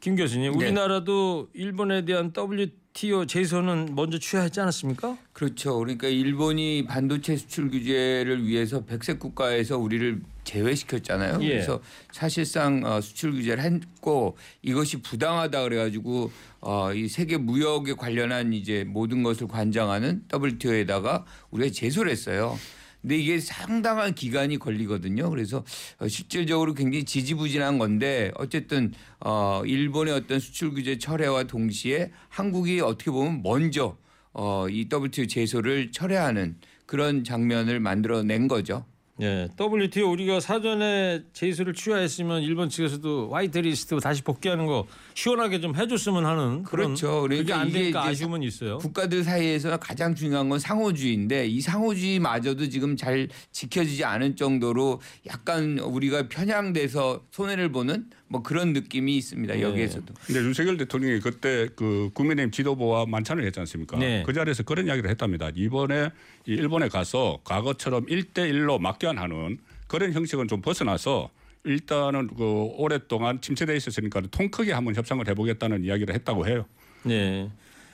김 0.00 0.16
교수님, 0.16 0.52
네. 0.52 0.58
우리나라도 0.58 1.48
일본에 1.54 2.04
대한 2.04 2.32
WTO 2.36 2.85
제소는 3.26 3.94
먼저 3.94 4.18
취하했지 4.18 4.58
않았습니까? 4.58 5.18
그렇죠. 5.34 5.78
그러니까 5.78 6.08
일본이 6.08 6.86
반도체 6.86 7.36
수출 7.36 7.70
규제를 7.70 8.46
위해서 8.46 8.86
백색 8.86 9.18
국가에서 9.18 9.76
우리를 9.76 10.22
제외시켰잖아요. 10.44 11.40
예. 11.42 11.48
그래서 11.48 11.82
사실상 12.10 12.82
어, 12.86 13.02
수출 13.02 13.32
규제를 13.32 13.62
했고 13.62 14.38
이것이 14.62 15.02
부당하다 15.02 15.64
그래가지고 15.64 16.32
어, 16.62 16.94
이 16.94 17.06
세계 17.08 17.36
무역에 17.36 17.92
관련한 17.92 18.54
이제 18.54 18.84
모든 18.84 19.22
것을 19.22 19.46
관장하는 19.46 20.24
WTO에다가 20.32 21.26
우리가 21.50 21.70
제소를 21.74 22.10
했어요. 22.10 22.58
근데 23.06 23.18
이게 23.18 23.38
상당한 23.38 24.16
기간이 24.16 24.58
걸리거든요. 24.58 25.30
그래서 25.30 25.62
어, 26.00 26.08
실질적으로 26.08 26.74
굉장히 26.74 27.04
지지부진한 27.04 27.78
건데 27.78 28.32
어쨌든 28.34 28.92
어, 29.20 29.62
일본의 29.64 30.12
어떤 30.12 30.40
수출 30.40 30.74
규제 30.74 30.98
철회와 30.98 31.44
동시에 31.44 32.10
한국이 32.28 32.80
어떻게 32.80 33.12
보면 33.12 33.42
먼저 33.44 33.96
어, 34.32 34.68
이 34.68 34.88
WTO 34.92 35.28
제소를 35.28 35.92
철회하는 35.92 36.56
그런 36.84 37.22
장면을 37.22 37.78
만들어낸 37.78 38.48
거죠. 38.48 38.84
예. 39.22 39.48
WTO 39.58 40.10
우리가 40.10 40.40
사전에 40.40 41.22
제소를 41.32 41.72
취하했으면 41.72 42.42
일본 42.42 42.68
측에서도 42.68 43.30
화이트리스트 43.32 43.98
다시 44.00 44.22
복귀하는 44.22 44.66
거 44.66 44.86
시원하게 45.14 45.60
좀 45.60 45.74
해줬으면 45.74 46.26
하는 46.26 46.62
그런 46.64 46.88
그렇죠. 46.88 47.22
그러니까 47.22 47.60
안 47.60 47.68
이게 47.68 47.78
되니까 47.78 48.04
아쉬움은 48.04 48.42
있어요. 48.42 48.76
국가들 48.78 49.24
사이에서 49.24 49.78
가장 49.78 50.14
중요한 50.14 50.50
건 50.50 50.58
상호주의인데 50.58 51.46
이 51.46 51.60
상호주의마저도 51.60 52.68
지금 52.68 52.96
잘 52.96 53.28
지켜지지 53.52 54.04
않을 54.04 54.36
정도로 54.36 55.00
약간 55.26 55.78
우리가 55.78 56.28
편향돼서 56.28 57.22
손해를 57.30 57.72
보는 57.72 58.10
뭐 58.28 58.42
그런 58.42 58.72
느낌이 58.72 59.16
있습니다. 59.16 59.54
네. 59.54 59.62
여기에서도. 59.62 60.12
근데 60.26 60.40
윤석열 60.40 60.76
대통령이 60.76 61.20
그때 61.20 61.68
그 61.76 62.10
국민의힘 62.14 62.50
지도부와 62.50 63.06
만찬을 63.06 63.44
했지 63.44 63.60
않습니까? 63.60 63.98
네. 63.98 64.22
그 64.26 64.32
자리에서 64.32 64.62
그런 64.64 64.86
이야기를 64.86 65.08
했답니다. 65.10 65.50
이번에 65.54 66.10
이 66.46 66.52
일본에 66.52 66.88
가서 66.88 67.40
과거처럼 67.44 68.06
일대일로 68.08 68.78
막견하는 68.78 69.58
그런 69.86 70.12
형식은 70.12 70.48
좀 70.48 70.60
벗어나서 70.60 71.30
일단은 71.64 72.28
그 72.28 72.44
오랫동안 72.76 73.40
침체돼 73.40 73.76
있었으니까 73.76 74.22
통 74.30 74.50
크게 74.50 74.72
한번 74.72 74.94
협상을 74.94 75.26
해보겠다는 75.28 75.84
이야기를 75.84 76.14
했다고 76.14 76.46
해요. 76.46 76.66
네. 77.04 77.50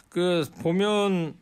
그 0.09 0.45
보면 0.63 1.35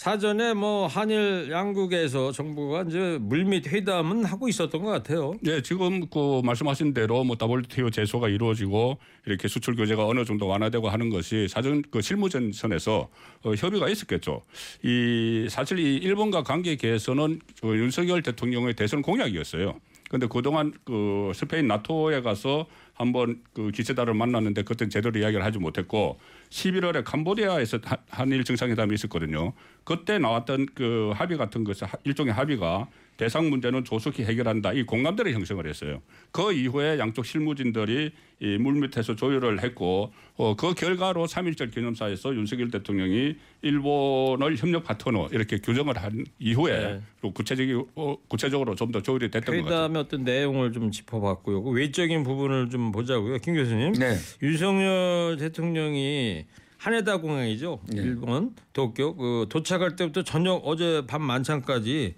사전에 0.00 0.54
뭐 0.54 0.86
한일 0.86 1.50
양국에서 1.50 2.32
정부가 2.32 2.84
이제 2.88 3.18
물밑 3.20 3.66
회담은 3.66 4.24
하고 4.24 4.48
있었던 4.48 4.82
것 4.82 4.88
같아요. 4.88 5.34
예, 5.44 5.60
지금 5.60 6.08
그 6.08 6.40
말씀하신 6.42 6.94
대로 6.94 7.22
뭐 7.22 7.36
WTO 7.38 7.90
제소가 7.90 8.30
이루어지고 8.30 8.96
이렇게 9.26 9.46
수출 9.46 9.76
규제가 9.76 10.06
어느 10.06 10.24
정도 10.24 10.46
완화되고 10.46 10.88
하는 10.88 11.10
것이 11.10 11.48
사전 11.48 11.82
그 11.90 12.00
실무전선에서 12.00 13.08
어, 13.42 13.52
협의가 13.54 13.90
있었겠죠. 13.90 14.40
이 14.82 15.46
사실 15.50 15.78
이 15.78 15.96
일본과 15.96 16.44
관계에 16.44 16.76
대해서는 16.76 17.38
그 17.60 17.76
윤석열 17.76 18.22
대통령의 18.22 18.76
대선 18.76 19.02
공약이었어요. 19.02 19.78
근데 20.08 20.26
그동안 20.26 20.72
그 20.84 21.30
스페인 21.34 21.66
나토에 21.68 22.22
가서 22.22 22.66
한번 22.94 23.42
그 23.52 23.70
기체다를 23.70 24.14
만났는데 24.14 24.62
그때 24.62 24.88
제대로 24.88 25.18
이야기를 25.20 25.44
하지 25.44 25.58
못했고 25.58 26.18
11월에 26.50 27.04
캄보디아에서 27.04 27.78
한- 27.84 27.98
한일 28.10 28.44
정상회담이 28.44 28.94
있었거든요. 28.94 29.52
그때 29.84 30.18
나왔던 30.18 30.66
그 30.74 31.12
합의 31.14 31.38
같은 31.38 31.64
하- 31.86 31.98
일종의 32.04 32.32
합의가 32.34 32.88
대상 33.20 33.50
문제는 33.50 33.84
조속히 33.84 34.24
해결한다. 34.24 34.72
이 34.72 34.82
공감대를 34.84 35.34
형성을 35.34 35.66
했어요. 35.66 36.00
그 36.32 36.54
이후에 36.54 36.98
양쪽 36.98 37.26
실무진들이 37.26 38.12
이 38.40 38.56
물밑에서 38.56 39.14
조율을 39.14 39.62
했고 39.62 40.10
어, 40.36 40.56
그 40.56 40.72
결과로 40.72 41.26
3.1절 41.26 41.70
기념사에서 41.70 42.34
윤석열 42.34 42.70
대통령이 42.70 43.36
일본을 43.60 44.56
협력 44.56 44.84
파트너 44.84 45.28
이렇게 45.32 45.58
규정을 45.58 45.98
한 45.98 46.24
이후에 46.38 46.78
네. 46.80 47.00
또 47.20 47.30
구체적이 47.30 47.82
어, 47.94 48.16
구체적으로 48.26 48.74
좀 48.74 48.90
더 48.90 49.00
조율이 49.02 49.30
됐던 49.30 49.54
것 49.54 49.62
같아요. 49.64 49.82
회담의 49.84 50.02
어떤 50.02 50.24
내용을 50.24 50.72
좀 50.72 50.90
짚어봤고요. 50.90 51.62
그 51.62 51.70
외적인 51.70 52.24
부분을 52.24 52.70
좀 52.70 52.90
보자고요. 52.90 53.36
김 53.38 53.54
교수님. 53.54 53.92
네. 53.92 54.16
윤석열 54.42 55.36
대통령이 55.38 56.46
하네다 56.78 57.18
공항이죠. 57.18 57.80
네. 57.92 58.02
일본 58.02 58.54
도쿄 58.72 59.14
그 59.14 59.46
도착할 59.50 59.94
때부터 59.94 60.24
저녁 60.24 60.62
어제 60.64 61.04
밤 61.06 61.22
만찬까지 61.22 62.14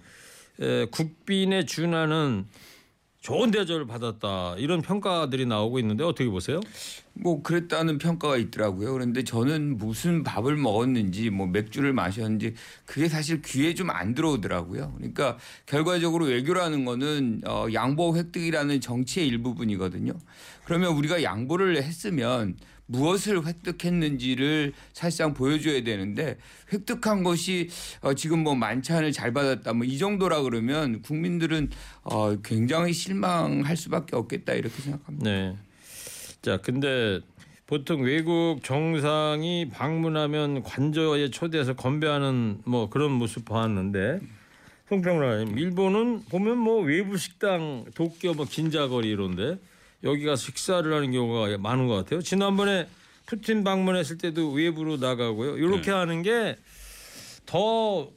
에, 0.59 0.85
국빈에 0.85 1.65
준하는 1.65 2.45
좋은 3.21 3.51
대접을 3.51 3.87
받았다 3.87 4.55
이런 4.57 4.81
평가들이 4.81 5.45
나오고 5.45 5.79
있는데 5.79 6.03
어떻게 6.03 6.29
보세요? 6.29 6.59
뭐 7.13 7.41
그랬다는 7.41 7.97
평가가 7.97 8.35
있더라고요. 8.35 8.91
그런데 8.91 9.23
저는 9.23 9.77
무슨 9.77 10.23
밥을 10.23 10.57
먹었는지 10.57 11.29
뭐 11.29 11.47
맥주를 11.47 11.93
마셨는지 11.93 12.53
그게 12.85 13.07
사실 13.07 13.41
귀에 13.41 13.73
좀 13.75 13.89
안 13.91 14.13
들어오더라고요. 14.13 14.95
그러니까 14.97 15.37
결과적으로 15.65 16.25
외교라는 16.25 16.83
거는 16.83 17.43
어 17.47 17.67
양보 17.71 18.13
획득이라는 18.17 18.81
정치의 18.81 19.27
일부분이거든요. 19.27 20.11
그러면 20.65 20.91
우리가 20.93 21.23
양보를 21.23 21.81
했으면 21.81 22.57
무엇을 22.85 23.45
획득했는지를 23.45 24.73
사실상 24.91 25.33
보여줘야 25.33 25.83
되는데 25.83 26.37
획득한 26.71 27.23
것이 27.23 27.69
어 28.01 28.13
지금 28.13 28.39
뭐 28.43 28.55
만찬을 28.55 29.11
잘 29.11 29.31
받았다 29.33 29.73
뭐 29.73 29.85
이 29.85 29.97
정도라 29.97 30.41
그러면 30.41 31.01
국민들은 31.01 31.69
어 32.03 32.35
굉장히 32.43 32.93
실망할 32.93 33.77
수밖에 33.77 34.15
없겠다 34.15 34.53
이렇게 34.53 34.81
생각합니다. 34.81 35.29
네. 35.29 35.55
자, 36.41 36.57
근데 36.57 37.21
보통 37.67 38.01
외국 38.01 38.59
정상이 38.63 39.69
방문하면 39.69 40.63
관저에 40.63 41.29
초대해서 41.29 41.73
건배하는 41.73 42.59
뭐 42.65 42.89
그런 42.89 43.11
모습 43.11 43.45
보았는데 43.45 44.19
송평라님 44.89 45.57
일본은 45.57 46.23
보면 46.29 46.57
뭐 46.57 46.81
외부 46.81 47.17
식당 47.17 47.85
도쿄 47.95 48.33
뭐 48.33 48.45
긴자거리 48.45 49.09
이런데 49.09 49.57
여기 50.03 50.25
가서 50.25 50.41
식사를 50.41 50.91
하는 50.93 51.11
경우가 51.11 51.57
많은 51.57 51.87
것 51.87 51.95
같아요. 51.95 52.21
지난번에 52.21 52.87
푸틴 53.25 53.63
방문했을 53.63 54.17
때도 54.17 54.51
외부로 54.51 54.97
나가고요. 54.97 55.57
이렇게 55.57 55.91
네. 55.91 55.91
하는 55.91 56.21
게 56.23 56.57
더 57.45 58.09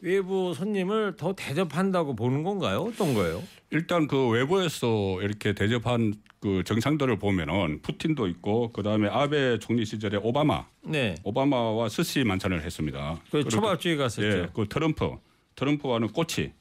외부 0.00 0.54
손님을 0.54 1.16
더 1.16 1.34
대접한다고 1.34 2.14
보는 2.14 2.42
건가요? 2.42 2.80
어떤 2.80 3.14
거예요? 3.14 3.42
일단 3.70 4.06
그 4.06 4.28
외부에서 4.28 5.20
이렇게 5.22 5.54
대접한 5.54 6.14
그 6.40 6.62
정상들을 6.64 7.18
보면은 7.18 7.80
푸틴도 7.80 8.26
있고 8.28 8.70
그 8.72 8.82
다음에 8.82 9.08
아베 9.08 9.58
총리 9.58 9.84
시절에 9.84 10.18
오바마 10.18 10.66
네. 10.82 11.14
오바마와 11.24 11.88
스시 11.88 12.22
만찬을 12.24 12.62
했습니다. 12.62 13.20
그 13.30 13.44
초밥집에 13.48 13.96
갔었죠. 13.96 14.26
예, 14.26 14.48
그 14.52 14.66
트럼프 14.68 15.16
트럼프와는 15.56 16.08
꼬치 16.08 16.52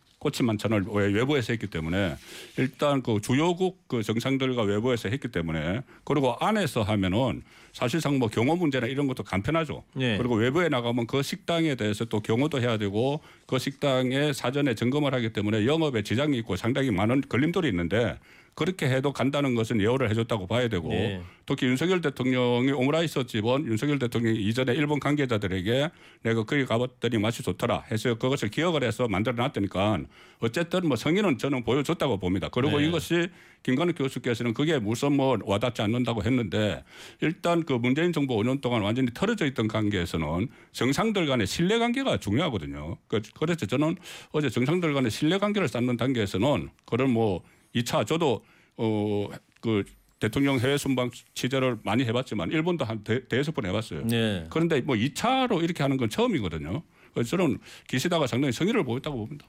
만찬을 0.44 0.86
외- 0.88 1.08
외부에서 1.14 1.54
했기 1.54 1.68
때문에 1.68 2.16
일단 2.58 3.02
그 3.02 3.20
주요국 3.22 3.88
그 3.88 4.02
정상들과 4.04 4.64
외부에서 4.64 5.10
했기 5.10 5.28
때문에 5.28 5.82
그리고 6.04 6.36
안에서 6.40 6.84
하면은 6.84 7.42
사실상 7.74 8.20
뭐 8.20 8.28
경호 8.30 8.56
문제나 8.56 8.86
이런 8.88 9.08
것도 9.08 9.24
간편하죠. 9.24 9.84
예. 10.00 10.18
그리고 10.18 10.36
외부에 10.36 10.70
나가면 10.70 11.08
그 11.08 11.24
식당에 11.24 11.76
대해서 11.76 12.06
또 12.06 12.20
경호도 12.20 12.62
해야 12.62 12.78
되고 12.78 13.20
그 13.48 13.58
식당에 13.58 14.32
사전에 14.32 14.76
점검을 14.76 15.14
하기 15.16 15.34
때문에 15.34 15.66
영업에 15.66 16.04
지장이 16.04 16.38
있고 16.40 16.56
상당히 16.56 16.92
많은 16.92 17.22
걸림돌이 17.28 17.68
있는데 17.70 18.18
그렇게 18.56 18.88
해도 18.88 19.12
간다는 19.12 19.56
것은 19.56 19.82
예우를 19.82 20.10
해줬다고 20.12 20.48
봐야 20.48 20.68
되고 20.68 20.92
예. 20.94 21.22
특히 21.46 21.68
윤석열 21.68 22.02
대통령이 22.02 22.72
오므라이스 22.72 23.26
집은 23.26 23.66
윤석열 23.66 24.00
대통령이 24.00 24.40
이전에 24.44 24.74
일본 24.74 25.00
관계자들에게 25.00 25.90
내가 26.22 26.44
거기 26.44 26.66
가봤더니 26.66 27.18
맛이 27.18 27.42
좋더라 27.44 27.86
해서 27.92 28.16
그것을 28.16 28.50
기억을 28.50 28.84
해서 28.84 29.08
만들어 29.08 29.36
놨다니까 29.36 30.00
어쨌든 30.40 30.88
뭐 30.88 30.96
성의는 30.96 31.38
저는 31.38 31.64
보여줬다고 31.64 32.18
봅니다. 32.20 32.50
그리고 32.50 32.80
네. 32.80 32.88
이것이 32.88 33.28
김관욱 33.64 33.98
교수께서는 33.98 34.54
그게 34.54 34.78
무슨 34.78 35.14
뭐 35.16 35.38
와닿지 35.44 35.82
않는다고 35.82 36.24
했는데 36.24 36.84
일단 37.22 37.64
그 37.64 37.74
문재인 37.74 38.12
정부 38.14 38.36
5년 38.36 38.62
동안 38.62 38.82
완전히 38.82 39.08
털어져 39.14 39.46
있던 39.48 39.68
관계에서는 39.68 40.48
정상들 40.74 41.26
간의 41.26 41.48
신뢰 41.48 41.80
관계가 41.80 42.18
중요하거든요. 42.18 42.98
그- 43.08 43.22
그래서 43.40 43.66
저는 43.66 43.96
어제 44.32 44.50
정상들 44.50 44.94
간의 44.94 45.10
신뢰 45.12 45.38
관계를 45.38 45.68
쌓는 45.68 45.98
단계에서는 45.98 46.70
그런 46.86 47.10
뭐 47.12 47.42
2차 47.76 48.06
저도 48.08 48.44
어 48.78 49.28
그 49.64 49.86
대통령 50.20 50.60
해외 50.60 50.78
순방 50.78 51.10
취재를 51.34 51.78
많이 51.84 52.04
해봤지만 52.04 52.52
일본도 52.52 52.84
한 52.84 53.04
대, 53.04 53.26
대여섯 53.28 53.56
번 53.56 53.66
해봤어요. 53.66 54.06
네. 54.06 54.46
그런데 54.50 54.82
뭐 54.82 54.96
2차로 54.96 55.64
이렇게 55.64 55.84
하는 55.84 55.96
건 55.96 56.10
처음이거든요. 56.10 56.84
그래서 57.14 57.30
저는 57.30 57.60
기시다가 57.88 58.28
상당히 58.28 58.52
성의를 58.52 58.84
보였다고 58.84 59.18
봅니다. 59.18 59.48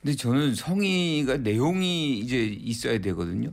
근데 0.00 0.16
저는 0.16 0.54
성의가 0.54 1.38
내용이 1.38 2.18
이제 2.18 2.44
있어야 2.44 2.98
되거든요. 2.98 3.50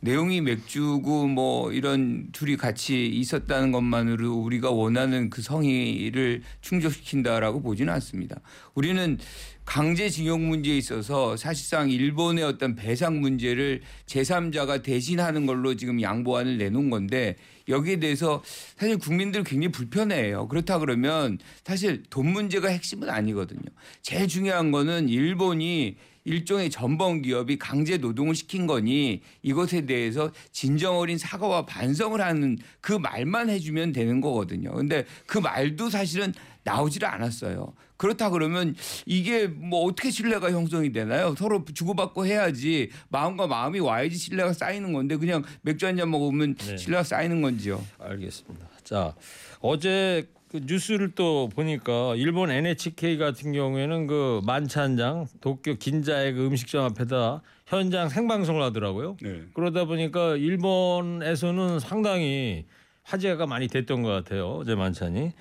내용이 0.00 0.40
맥주고 0.40 1.26
뭐 1.26 1.72
이런 1.72 2.28
둘이 2.32 2.56
같이 2.56 3.06
있었다는 3.06 3.70
것만으로 3.70 4.34
우리가 4.34 4.70
원하는 4.70 5.30
그 5.30 5.42
성의를 5.42 6.42
충족시킨다라고 6.62 7.60
보지는 7.62 7.92
않습니다. 7.94 8.40
우리는 8.74 9.18
강제징용 9.66 10.48
문제에 10.48 10.76
있어서 10.78 11.36
사실상 11.36 11.90
일본의 11.90 12.42
어떤 12.42 12.74
배상 12.74 13.20
문제를 13.20 13.82
제3자가 14.06 14.82
대신하는 14.82 15.46
걸로 15.46 15.76
지금 15.76 16.02
양보안을 16.02 16.58
내놓은 16.58 16.90
건데 16.90 17.36
여기에 17.68 18.00
대해서 18.00 18.42
사실 18.76 18.98
국민들 18.98 19.44
굉장히 19.44 19.70
불편해해요. 19.70 20.48
그렇다 20.48 20.78
그러면 20.80 21.38
사실 21.62 22.02
돈 22.10 22.32
문제가 22.32 22.68
핵심은 22.68 23.08
아니거든요. 23.08 23.62
제일 24.02 24.26
중요한 24.26 24.72
거는 24.72 25.08
일본이 25.08 25.96
일종의 26.30 26.70
전범 26.70 27.22
기업이 27.22 27.58
강제 27.58 27.96
노동을 27.98 28.34
시킨 28.34 28.66
거니 28.66 29.22
이것에 29.42 29.86
대해서 29.86 30.30
진정 30.52 30.98
어린 30.98 31.18
사과와 31.18 31.66
반성을 31.66 32.20
하는 32.20 32.58
그 32.80 32.92
말만 32.92 33.50
해주면 33.50 33.92
되는 33.92 34.20
거거든요. 34.20 34.72
근데 34.72 35.04
그 35.26 35.38
말도 35.38 35.90
사실은 35.90 36.32
나오지를 36.64 37.08
않았어요. 37.08 37.72
그렇다 37.96 38.30
그러면 38.30 38.74
이게 39.04 39.46
뭐 39.46 39.84
어떻게 39.84 40.10
신뢰가 40.10 40.50
형성이 40.52 40.90
되나요? 40.92 41.34
서로 41.36 41.64
주고받고 41.74 42.24
해야지 42.26 42.90
마음과 43.08 43.46
마음이 43.46 43.78
와야지 43.80 44.16
신뢰가 44.16 44.52
쌓이는 44.54 44.92
건데 44.92 45.16
그냥 45.16 45.42
맥주 45.62 45.86
한 45.86 45.96
잔 45.96 46.10
먹으면 46.10 46.54
네. 46.54 46.76
신뢰가 46.78 47.02
쌓이는 47.02 47.42
건지요. 47.42 47.84
알겠습니다. 47.98 48.66
자 48.84 49.14
어제 49.60 50.26
그 50.50 50.60
뉴스를 50.64 51.12
또 51.14 51.48
보니까 51.48 52.16
일본 52.16 52.50
NHK 52.50 53.18
같은 53.18 53.52
경우에는 53.52 54.08
그 54.08 54.40
만찬장 54.44 55.26
도쿄 55.40 55.74
긴자의 55.74 56.32
그 56.32 56.46
음식점 56.46 56.84
앞에다 56.86 57.40
현장 57.66 58.08
생방송을 58.08 58.60
하더라고요. 58.60 59.16
네. 59.22 59.42
그러다 59.54 59.84
보니까 59.84 60.34
일본에서는 60.34 61.78
상당히 61.78 62.66
화제가 63.04 63.46
많이 63.46 63.68
됐던 63.68 64.02
것 64.02 64.08
같아요. 64.08 64.56
어제 64.56 64.74
만찬이. 64.74 65.32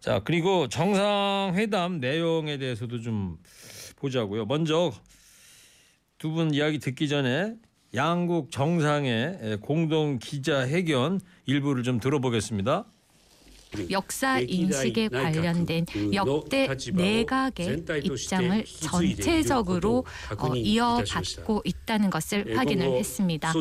자 0.00 0.20
그리고 0.24 0.66
정상회담 0.66 2.00
내용에 2.00 2.58
대해서도 2.58 3.00
좀 3.02 3.38
보자고요. 3.96 4.46
먼저 4.46 4.92
두 6.18 6.32
분 6.32 6.52
이야기 6.52 6.80
듣기 6.80 7.08
전에 7.08 7.54
양국 7.94 8.50
정상의 8.50 9.58
공동 9.60 10.18
기자회견 10.18 11.20
일부를 11.46 11.84
좀 11.84 12.00
들어보겠습니다. 12.00 12.84
역사 13.90 14.40
인식에 14.40 15.08
관련된 15.08 15.86
역대 16.12 16.68
내각의 16.92 17.84
입장을 18.04 18.64
전체적으로 18.64 20.04
어, 20.38 20.54
이어받고 20.54 21.62
있다는 21.64 22.10
것을 22.10 22.56
확인을 22.56 22.96
했습니다. 22.96 23.52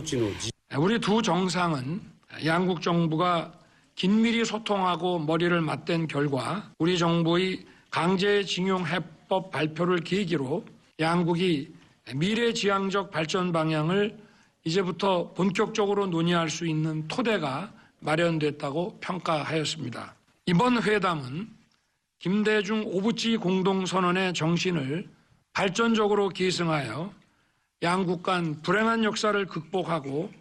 우리 0.78 1.00
두 1.00 1.22
정상은 1.22 2.02
양국 2.46 2.82
정부가 2.82 3.54
긴밀히 3.96 4.46
소통하고 4.46 5.20
머리를 5.20 5.60
맞댄 5.62 6.08
결과 6.08 6.72
우리 6.78 6.98
정부의 6.98 7.66
강제징용 7.90 8.86
해법 8.86 9.52
발표를 9.52 10.00
계기로 10.02 10.64
양국이 11.00 11.74
미래지향적 12.16 13.12
발전 13.12 13.52
방향을 13.52 14.18
이제부터 14.64 15.34
본격적으로 15.34 16.08
논의할 16.08 16.50
수 16.50 16.68
있는 16.68 17.08
토대가 17.08 17.72
마련됐다고 18.00 19.00
평가하였습니다. 19.00 20.16
이번 20.46 20.82
회담은 20.82 21.50
김대중 22.20 22.84
오부치 22.86 23.38
공동선언의 23.38 24.34
정신을 24.34 25.08
발전적으로 25.54 26.30
계승하여 26.30 27.14
양국 27.82 28.24
간 28.24 28.62
불행한 28.62 29.04
역사를 29.04 29.46
극복하고 29.46 30.32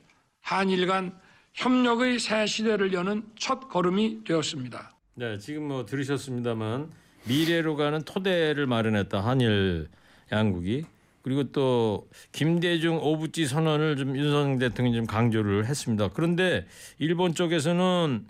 한일 0.40 0.86
간 0.86 1.18
협력의 1.54 2.18
새 2.18 2.46
시대를 2.46 2.92
여는 2.92 3.22
첫 3.38 3.68
걸음이 3.68 4.24
되었습니다. 4.24 4.96
네, 5.14 5.38
지금 5.38 5.68
뭐 5.68 5.84
들으셨습니다만 5.84 6.90
미래로 7.26 7.76
가는 7.76 8.02
토대를 8.02 8.66
마련했다 8.66 9.20
한일 9.20 9.88
양국이 10.30 10.84
그리고 11.22 11.44
또 11.52 12.08
김대중 12.32 12.98
오부지 12.98 13.46
선언을 13.46 13.96
좀 13.96 14.16
윤석열 14.16 14.58
대통령이 14.58 14.96
좀 14.96 15.06
강조를 15.06 15.66
했습니다. 15.66 16.08
그런데 16.08 16.66
일본 16.98 17.34
쪽에서는 17.34 18.26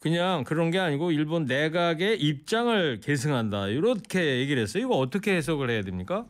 그냥 0.00 0.44
그런 0.44 0.70
게 0.70 0.78
아니고 0.78 1.12
일본 1.12 1.46
내각의 1.46 2.20
입장을 2.20 3.00
계승한다 3.00 3.68
이렇게 3.68 4.40
얘기를 4.40 4.62
했어요. 4.62 4.84
이거 4.84 4.96
어떻게 4.96 5.34
해석을 5.36 5.70
해야 5.70 5.82
됩니까? 5.82 6.26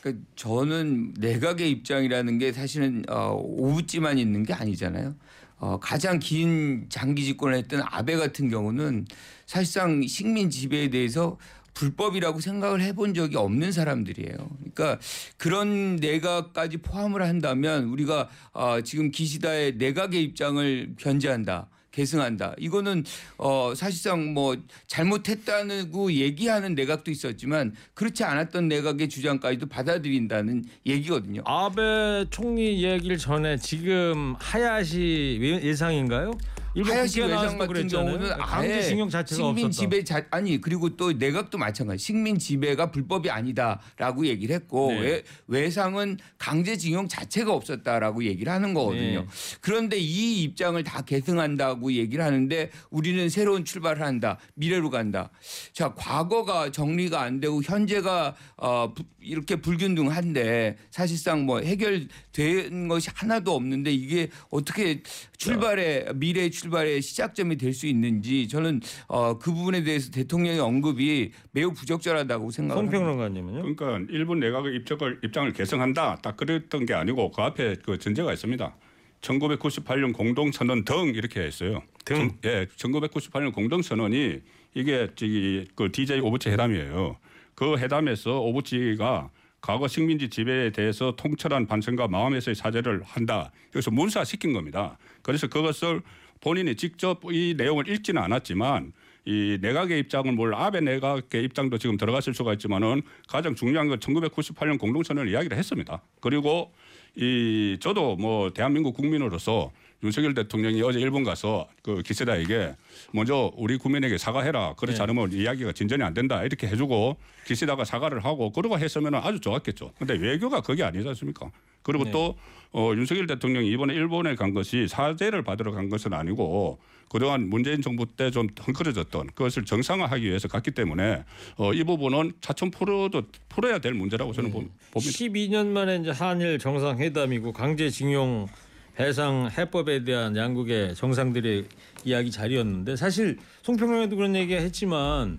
그러니까 0.00 0.24
저는 0.36 1.14
내각의 1.18 1.70
입장이라는 1.70 2.38
게 2.38 2.52
사실은 2.52 3.04
어, 3.08 3.32
오부지만 3.34 4.18
있는 4.18 4.44
게 4.44 4.52
아니잖아요. 4.52 5.16
어, 5.58 5.80
가장 5.80 6.20
긴 6.20 6.86
장기 6.88 7.24
집권을 7.24 7.56
했던 7.56 7.82
아베 7.84 8.16
같은 8.16 8.48
경우는 8.48 9.06
사실상 9.46 10.06
식민 10.06 10.50
지배에 10.50 10.88
대해서 10.88 11.38
불법이라고 11.78 12.40
생각을 12.40 12.80
해본 12.80 13.14
적이 13.14 13.36
없는 13.36 13.70
사람들이에요. 13.70 14.36
그러니까 14.74 14.98
그런 15.36 15.96
내각까지 15.96 16.78
포함을 16.78 17.22
한다면 17.22 17.84
우리가 17.84 18.28
어, 18.52 18.80
지금 18.80 19.12
기시다의 19.12 19.76
내각의 19.76 20.22
입장을 20.24 20.94
견제한다. 20.98 21.68
계승한다. 21.92 22.54
이거는 22.58 23.02
어 23.38 23.72
사실상 23.74 24.32
뭐 24.32 24.56
잘못했다고 24.86 26.12
얘기하는 26.12 26.76
내각도 26.76 27.10
있었지만 27.10 27.74
그렇지 27.94 28.22
않았던 28.22 28.68
내각의 28.68 29.08
주장까지도 29.08 29.66
받아들인다는 29.66 30.64
얘기거든요. 30.86 31.42
아베 31.44 32.26
총리 32.30 32.84
얘기를 32.84 33.18
전에 33.18 33.56
지금 33.56 34.36
하야시 34.38 35.60
예상인가요? 35.64 36.32
하야시 36.76 37.20
외상 37.22 37.58
같은. 37.58 37.88
경우는 37.88 38.32
아예 38.32 38.68
강제징용 38.68 39.08
자체가 39.10 39.36
식민. 39.54 39.70
지배 39.70 40.04
자 40.04 40.24
아니 40.30 40.60
그리고 40.60 40.96
또 40.96 41.12
내각도 41.12 41.58
마찬가지 41.58 42.04
식민 42.04 42.38
지배가 42.38 42.90
불법이 42.90 43.30
아니다라고 43.30 44.26
얘기를 44.26 44.54
했고 44.54 44.92
네. 44.92 45.00
외, 45.00 45.22
외상은 45.46 46.18
강제징용 46.38 47.08
자체가 47.08 47.52
없었다라고 47.52 48.24
얘기를 48.24 48.52
하는 48.52 48.74
거거든요. 48.74 49.20
네. 49.22 49.26
그런데 49.60 49.98
이 49.98 50.42
입장을 50.42 50.82
다 50.84 51.02
계승한다고 51.02 51.92
얘기를 51.92 52.24
하는데 52.24 52.70
우리는 52.90 53.28
새로운 53.28 53.64
출발을 53.64 54.02
한다 54.02 54.38
미래로 54.54 54.90
간다. 54.90 55.30
자 55.72 55.94
과거가 55.94 56.70
정리가 56.70 57.20
안 57.20 57.40
되고 57.40 57.62
현재가 57.62 58.36
어, 58.58 58.92
부- 58.94 59.04
이렇게 59.20 59.56
불균등한데 59.56 60.76
사실상 60.90 61.44
뭐 61.44 61.60
해결된 61.60 62.88
것이 62.88 63.10
하나도 63.14 63.54
없는데 63.54 63.92
이게 63.92 64.28
어떻게 64.50 65.02
출발의 65.36 66.06
미래 66.14 66.42
의 66.42 66.50
출발의 66.58 67.00
시작점이 67.02 67.56
될 67.56 67.72
수 67.78 67.86
있는지 67.86 68.48
저는 68.48 68.80
어, 69.06 69.38
그 69.38 69.52
부분에 69.52 69.82
대해서 69.84 70.10
대통령의 70.10 70.58
언급이 70.58 71.30
매우 71.52 71.72
부적절하다고 71.72 72.50
생각합니다. 72.50 72.96
송평론가님은요? 72.98 73.74
그러니까 73.76 74.12
일본 74.12 74.40
내각의 74.40 74.74
입장을 74.76 75.20
입장을 75.22 75.52
개성한다 75.52 76.16
딱 76.22 76.36
그랬던 76.36 76.86
게 76.86 76.94
아니고 76.94 77.30
그 77.30 77.42
앞에 77.42 77.76
그 77.84 77.98
전제가 77.98 78.32
있습니다. 78.32 78.74
1998년 79.20 80.12
공동선언 80.12 80.84
등 80.84 81.12
이렇게 81.14 81.40
했어요. 81.40 81.82
등? 82.04 82.30
예, 82.44 82.66
1998년 82.76 83.52
공동선언이 83.52 84.40
이게 84.74 85.08
저기 85.14 85.66
그 85.74 85.90
DJ 85.92 86.20
오부치 86.20 86.50
회담이에요. 86.50 87.16
그 87.54 87.76
회담에서 87.76 88.40
오부치가 88.40 89.30
과거 89.60 89.88
식민지 89.88 90.28
지배에 90.30 90.70
대해서 90.70 91.14
통철한 91.16 91.66
반성과 91.66 92.08
마음에서의 92.08 92.54
사죄를 92.54 93.02
한다. 93.04 93.50
그래서 93.72 93.90
문사시킨 93.90 94.52
겁니다. 94.52 94.96
그래서 95.22 95.48
그것을 95.48 96.00
본인이 96.40 96.74
직접 96.74 97.20
이 97.30 97.54
내용을 97.56 97.88
읽지는 97.88 98.22
않았지만 98.22 98.92
이 99.24 99.58
내각의 99.60 99.98
입장은 100.00 100.36
뭘 100.36 100.54
아베 100.54 100.80
내각의 100.80 101.44
입장도 101.44 101.78
지금 101.78 101.96
들어갔을 101.98 102.32
수가 102.32 102.54
있지만은 102.54 103.02
가장 103.28 103.54
중요한 103.54 103.88
건 103.88 103.98
1998년 103.98 104.78
공동선언을 104.78 105.30
이야기를 105.30 105.56
했습니다. 105.56 106.00
그리고 106.20 106.72
이 107.14 107.76
저도 107.80 108.16
뭐 108.16 108.52
대한민국 108.52 108.94
국민으로서 108.94 109.70
윤석열 110.02 110.32
대통령이 110.32 110.80
어제 110.82 111.00
일본 111.00 111.24
가서 111.24 111.68
그 111.82 112.02
기세다에게 112.02 112.74
먼저 113.12 113.52
우리 113.56 113.76
국민에게 113.76 114.16
사과해라. 114.16 114.74
그렇지 114.74 114.98
네. 114.98 115.02
않으면 115.02 115.32
이야기가 115.32 115.72
진전이 115.72 116.02
안 116.02 116.14
된다. 116.14 116.44
이렇게 116.44 116.68
해주고 116.68 117.16
기세다가 117.44 117.84
사과를 117.84 118.24
하고 118.24 118.52
그러고 118.52 118.78
했으면 118.78 119.16
아주 119.16 119.40
좋았겠죠. 119.40 119.92
근데 119.98 120.14
외교가 120.14 120.60
그게 120.60 120.84
아니지 120.84 121.06
않습니까? 121.08 121.50
그리고 121.82 122.04
네. 122.04 122.10
또 122.10 122.36
어, 122.72 122.92
윤석열 122.94 123.26
대통령이 123.26 123.68
이번에 123.70 123.94
일본에 123.94 124.34
간 124.34 124.52
것이 124.52 124.88
사죄를 124.88 125.42
받으러 125.42 125.72
간 125.72 125.88
것은 125.88 126.12
아니고 126.12 126.78
그동안 127.08 127.48
문재인 127.48 127.80
정부 127.80 128.04
때 128.04 128.30
좀 128.30 128.48
헝클어졌던 128.66 129.28
그것을 129.28 129.64
정상화하기 129.64 130.22
위해서 130.26 130.48
갔기 130.48 130.72
때문에 130.72 131.24
어, 131.56 131.72
이 131.72 131.82
부분은 131.82 132.32
차츰 132.42 132.70
풀어도 132.70 133.22
풀어야 133.48 133.78
될 133.78 133.94
문제라고 133.94 134.34
저는 134.34 134.50
보- 134.50 134.58
봅니다. 134.60 134.72
12년 135.18 135.68
만에 135.68 135.96
이제 135.96 136.10
한일 136.10 136.58
정상회담이고 136.58 137.52
강제징용 137.54 138.48
배상 138.94 139.48
해법에 139.56 140.04
대한 140.04 140.36
양국의 140.36 140.94
정상들의 140.96 141.64
이야기 142.04 142.30
자리였는데 142.30 142.96
사실 142.96 143.38
송평론에도 143.62 144.16
그런 144.16 144.36
얘기 144.36 144.54
했지만 144.54 145.38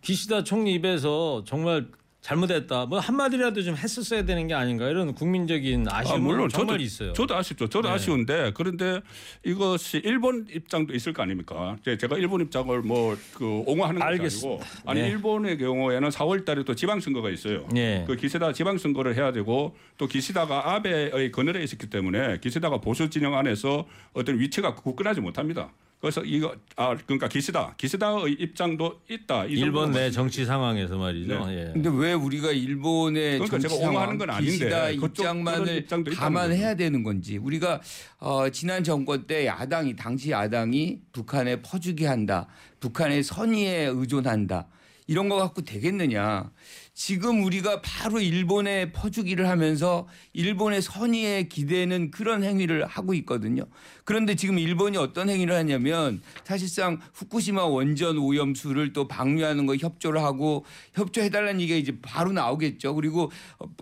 기시다 0.00 0.44
총리 0.44 0.74
입에서 0.74 1.42
정말 1.46 1.88
잘못했다. 2.24 2.86
뭐 2.86 3.00
한마디라도 3.00 3.62
좀 3.62 3.76
했었어야 3.76 4.24
되는 4.24 4.46
게 4.48 4.54
아닌가 4.54 4.88
이런 4.88 5.14
국민적인 5.14 5.86
아쉬움은 5.90 6.20
아, 6.20 6.24
물론 6.24 6.48
정말 6.48 6.76
저도 6.78 6.82
있어요. 6.82 7.12
저도 7.12 7.36
아쉽죠. 7.36 7.68
저도 7.68 7.88
네. 7.88 7.94
아쉬운데 7.94 8.52
그런데 8.54 9.02
이것이 9.44 10.00
일본 10.02 10.46
입장도 10.50 10.94
있을 10.94 11.12
거 11.12 11.22
아닙니까? 11.22 11.76
제가 11.84 12.16
일본 12.16 12.40
입장을 12.40 12.80
뭐 12.80 13.14
그 13.34 13.62
옹호하는 13.66 14.00
것이 14.00 14.08
알겠습니다. 14.08 14.64
아니고 14.64 14.90
아니 14.90 15.02
네. 15.02 15.08
일본의 15.08 15.58
경우에는 15.58 16.08
4월달에 16.08 16.64
또 16.64 16.74
지방선거가 16.74 17.30
있어요. 17.30 17.68
네. 17.72 18.04
그 18.06 18.16
기세다 18.16 18.52
지방선거를 18.52 19.16
해야 19.16 19.32
되고 19.32 19.76
또 19.98 20.06
기시다가 20.06 20.74
아베의 20.74 21.30
그늘에 21.32 21.62
있었기 21.62 21.90
때문에 21.90 22.38
기시다가 22.38 22.78
보수 22.78 23.10
진영 23.10 23.36
안에서 23.36 23.86
어떤 24.14 24.38
위치가 24.38 24.74
굳건하지 24.74 25.20
못합니다. 25.20 25.70
그래서 26.04 26.22
이거 26.22 26.54
아 26.76 26.94
그러니까 27.06 27.28
기시다. 27.28 27.74
기시다의 27.78 28.32
입장도 28.38 29.00
있다. 29.08 29.46
이 29.46 29.52
일본 29.52 29.92
내 29.92 30.10
정치 30.10 30.44
상황에서 30.44 30.98
말이죠. 30.98 31.46
예. 31.48 31.70
근데 31.72 31.88
왜 31.90 32.12
우리가 32.12 32.50
일본의 32.52 33.38
그러니까 33.38 33.58
정치 33.58 33.74
상황, 33.74 33.88
옹호하는 33.88 34.18
건 34.18 34.28
아닌데 34.28 34.50
기시다 34.52 34.90
입장만을 34.90 35.86
감안해야 36.14 36.74
되는 36.74 37.02
건지. 37.02 37.38
우리가 37.38 37.80
어, 38.18 38.50
지난 38.50 38.84
정권 38.84 39.26
때 39.26 39.46
야당이 39.46 39.96
당시 39.96 40.30
야당이 40.30 40.98
북한에 41.12 41.62
퍼주기 41.62 42.04
한다, 42.04 42.48
북한의 42.80 43.22
선의에 43.22 43.86
의존한다 43.86 44.66
이런 45.06 45.28
거 45.28 45.36
갖고 45.36 45.62
되겠느냐? 45.62 46.50
지금 46.94 47.42
우리가 47.44 47.82
바로 47.82 48.20
일본에 48.20 48.92
퍼주기를 48.92 49.48
하면서 49.48 50.06
일본의 50.32 50.80
선의에 50.80 51.48
기대는 51.48 52.10
그런 52.10 52.42
행위를 52.42 52.86
하고 52.86 53.12
있거든요. 53.14 53.64
그런데 54.04 54.34
지금 54.34 54.58
일본이 54.58 54.96
어떤 54.96 55.28
행위를 55.28 55.54
하냐면 55.54 56.22
사실상 56.44 57.00
후쿠시마 57.14 57.64
원전 57.64 58.16
오염수를 58.16 58.92
또 58.92 59.08
방류하는 59.08 59.66
거 59.66 59.76
협조를 59.76 60.22
하고 60.22 60.64
협조해달라는 60.94 61.60
얘기가 61.60 61.78
이제 61.78 61.98
바로 62.00 62.32
나오겠죠. 62.32 62.94
그리고 62.94 63.30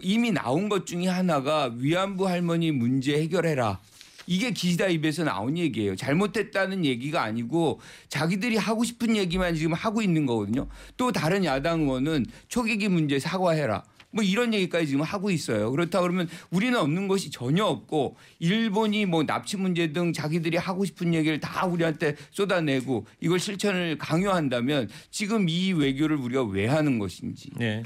이미 0.00 0.32
나온 0.32 0.68
것 0.68 0.86
중에 0.86 1.06
하나가 1.06 1.70
위안부 1.76 2.28
할머니 2.28 2.72
문제 2.72 3.20
해결해라. 3.20 3.80
이게 4.26 4.52
기시다 4.52 4.88
입에서 4.88 5.24
나온 5.24 5.56
얘기예요. 5.58 5.96
잘못했다는 5.96 6.84
얘기가 6.84 7.22
아니고 7.22 7.80
자기들이 8.08 8.56
하고 8.56 8.84
싶은 8.84 9.16
얘기만 9.16 9.54
지금 9.54 9.72
하고 9.72 10.02
있는 10.02 10.26
거거든요. 10.26 10.68
또 10.96 11.12
다른 11.12 11.44
야당 11.44 11.82
의원은 11.82 12.26
초계기 12.48 12.88
문제 12.88 13.18
사과해라. 13.18 13.84
뭐 14.12 14.22
이런 14.22 14.52
얘기까지 14.54 14.86
지금 14.88 15.02
하고 15.02 15.30
있어요. 15.30 15.70
그렇다 15.70 16.00
그러면 16.02 16.28
우리는 16.50 16.78
없는 16.78 17.08
것이 17.08 17.30
전혀 17.30 17.64
없고 17.64 18.16
일본이 18.38 19.06
뭐 19.06 19.24
납치 19.24 19.56
문제 19.56 19.92
등 19.92 20.12
자기들이 20.12 20.58
하고 20.58 20.84
싶은 20.84 21.14
얘기를 21.14 21.40
다 21.40 21.66
우리한테 21.66 22.16
쏟아내고 22.30 23.06
이걸 23.20 23.40
실천을 23.40 23.96
강요한다면 23.98 24.90
지금 25.10 25.48
이 25.48 25.72
외교를 25.72 26.16
우리가 26.16 26.44
왜 26.44 26.66
하는 26.66 26.98
것인지. 26.98 27.50
네, 27.56 27.82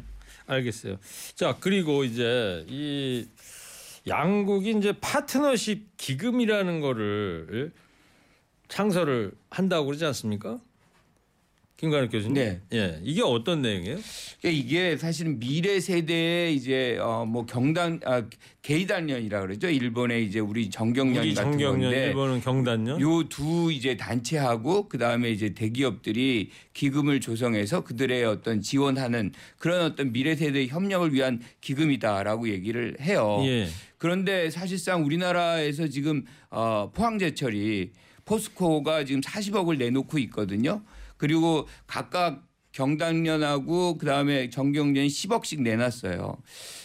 알겠어요. 0.47 0.97
자 1.37 1.57
그리고 1.61 2.05
이제 2.05 2.67
이 2.69 3.27
양국이 4.09 4.71
이제 4.79 4.93
파트너십 5.01 5.97
기금이라는 5.97 6.81
거를 6.81 7.73
창설을 8.69 9.33
한다고 9.51 9.87
그러지 9.87 10.05
않습니까? 10.07 10.61
김관욱 11.77 12.11
교수님. 12.11 12.35
네. 12.35 12.63
예, 12.73 12.99
이게 13.05 13.21
어떤 13.21 13.61
내용이에요? 13.61 13.99
그러니까 14.41 14.65
이게 14.65 14.97
사실은 14.97 15.39
미래 15.39 15.79
세대의 15.79 16.55
이제 16.55 16.97
어 16.99 17.27
뭐 17.27 17.45
경단 17.45 18.01
아 18.07 18.23
게이단련이라 18.63 19.43
그러죠. 19.43 19.69
일본의 19.69 20.25
이제 20.25 20.39
우리 20.39 20.71
정경련 20.71 21.23
우리 21.23 21.35
같은 21.35 21.53
정경련, 21.53 21.81
건데 21.83 22.07
일본은 22.07 22.41
경단련. 22.41 22.99
요두 22.99 23.71
이제 23.73 23.95
단체하고 23.95 24.89
그다음에 24.89 25.31
이제 25.31 25.51
대기업들이 25.51 26.51
기금을 26.73 27.21
조성해서 27.21 27.85
그들의 27.85 28.25
어떤 28.25 28.63
지원하는 28.63 29.33
그런 29.59 29.83
어떤 29.83 30.13
미래 30.13 30.35
세대의 30.35 30.69
협력을 30.69 31.13
위한 31.13 31.43
기금이다라고 31.61 32.49
얘기를 32.49 32.97
해요. 33.03 33.43
예. 33.45 33.69
그런데 34.07 34.51
사실상 34.51 35.05
우리나라에서 35.05 35.89
지금 35.89 36.25
어 36.49 36.93
포항제철이 36.95 37.91
포스코가 38.25 39.05
지금 39.05 39.21
40억을 39.21 39.79
내놓고 39.79 40.21
있거든요. 40.21 40.85
그리고 41.17 41.67
각각 41.89 42.47
경당련하고 42.71 43.99
그다음에 43.99 44.49
정경련이 44.49 45.09
10억씩 45.09 45.63
내놨어요. 45.63 46.37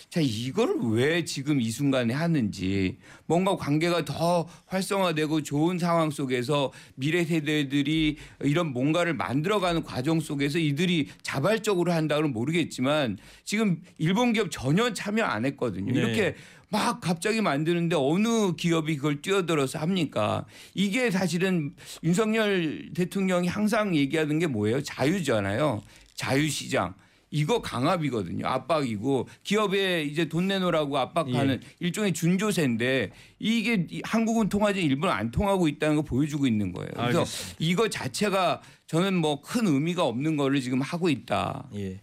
자, 0.09 0.19
이걸 0.21 0.75
왜 0.91 1.23
지금 1.23 1.61
이 1.61 1.69
순간에 1.69 2.13
하는지 2.13 2.97
뭔가 3.27 3.55
관계가 3.55 4.03
더 4.03 4.45
활성화되고 4.65 5.43
좋은 5.43 5.79
상황 5.79 6.09
속에서 6.09 6.73
미래 6.95 7.23
세대들이 7.23 8.17
이런 8.41 8.73
뭔가를 8.73 9.13
만들어가는 9.13 9.83
과정 9.83 10.19
속에서 10.19 10.59
이들이 10.59 11.07
자발적으로 11.21 11.93
한다고는 11.93 12.33
모르겠지만 12.33 13.19
지금 13.45 13.81
일본 13.99 14.33
기업 14.33 14.49
전혀 14.51 14.91
참여 14.91 15.23
안 15.23 15.45
했거든요. 15.45 15.93
네. 15.93 15.99
이렇게 15.99 16.35
막 16.71 17.01
갑자기 17.01 17.41
만드는데 17.41 17.97
어느 17.97 18.55
기업이 18.55 18.95
그걸 18.95 19.21
뛰어들어서 19.21 19.77
합니까? 19.79 20.45
이게 20.73 21.11
사실은 21.11 21.75
윤석열 22.01 22.91
대통령이 22.95 23.47
항상 23.49 23.93
얘기하는 23.93 24.39
게 24.39 24.47
뭐예요? 24.47 24.81
자유잖아요. 24.81 25.83
자유시장. 26.15 26.93
이거 27.33 27.61
강압이거든요. 27.61 28.45
압박이고 28.45 29.27
기업에 29.43 30.03
이제 30.03 30.25
돈 30.27 30.47
내놓으라고 30.47 30.97
압박하는 30.97 31.61
일종의 31.79 32.13
준조세인데 32.13 33.11
이게 33.39 33.87
이- 33.89 34.01
한국은 34.05 34.49
통하지 34.49 34.81
일본 34.81 35.09
안 35.09 35.31
통하고 35.31 35.67
있다는 35.69 35.95
거 35.97 36.01
보여주고 36.01 36.45
있는 36.47 36.71
거예요. 36.73 36.89
그래서 36.93 37.19
알겠습니다. 37.19 37.55
이거 37.59 37.89
자체가 37.89 38.61
저는 38.87 39.15
뭐 39.15 39.41
큰 39.41 39.65
의미가 39.67 40.03
없는 40.05 40.35
거를 40.35 40.59
지금 40.59 40.81
하고 40.81 41.09
있다. 41.09 41.69
예. 41.75 42.01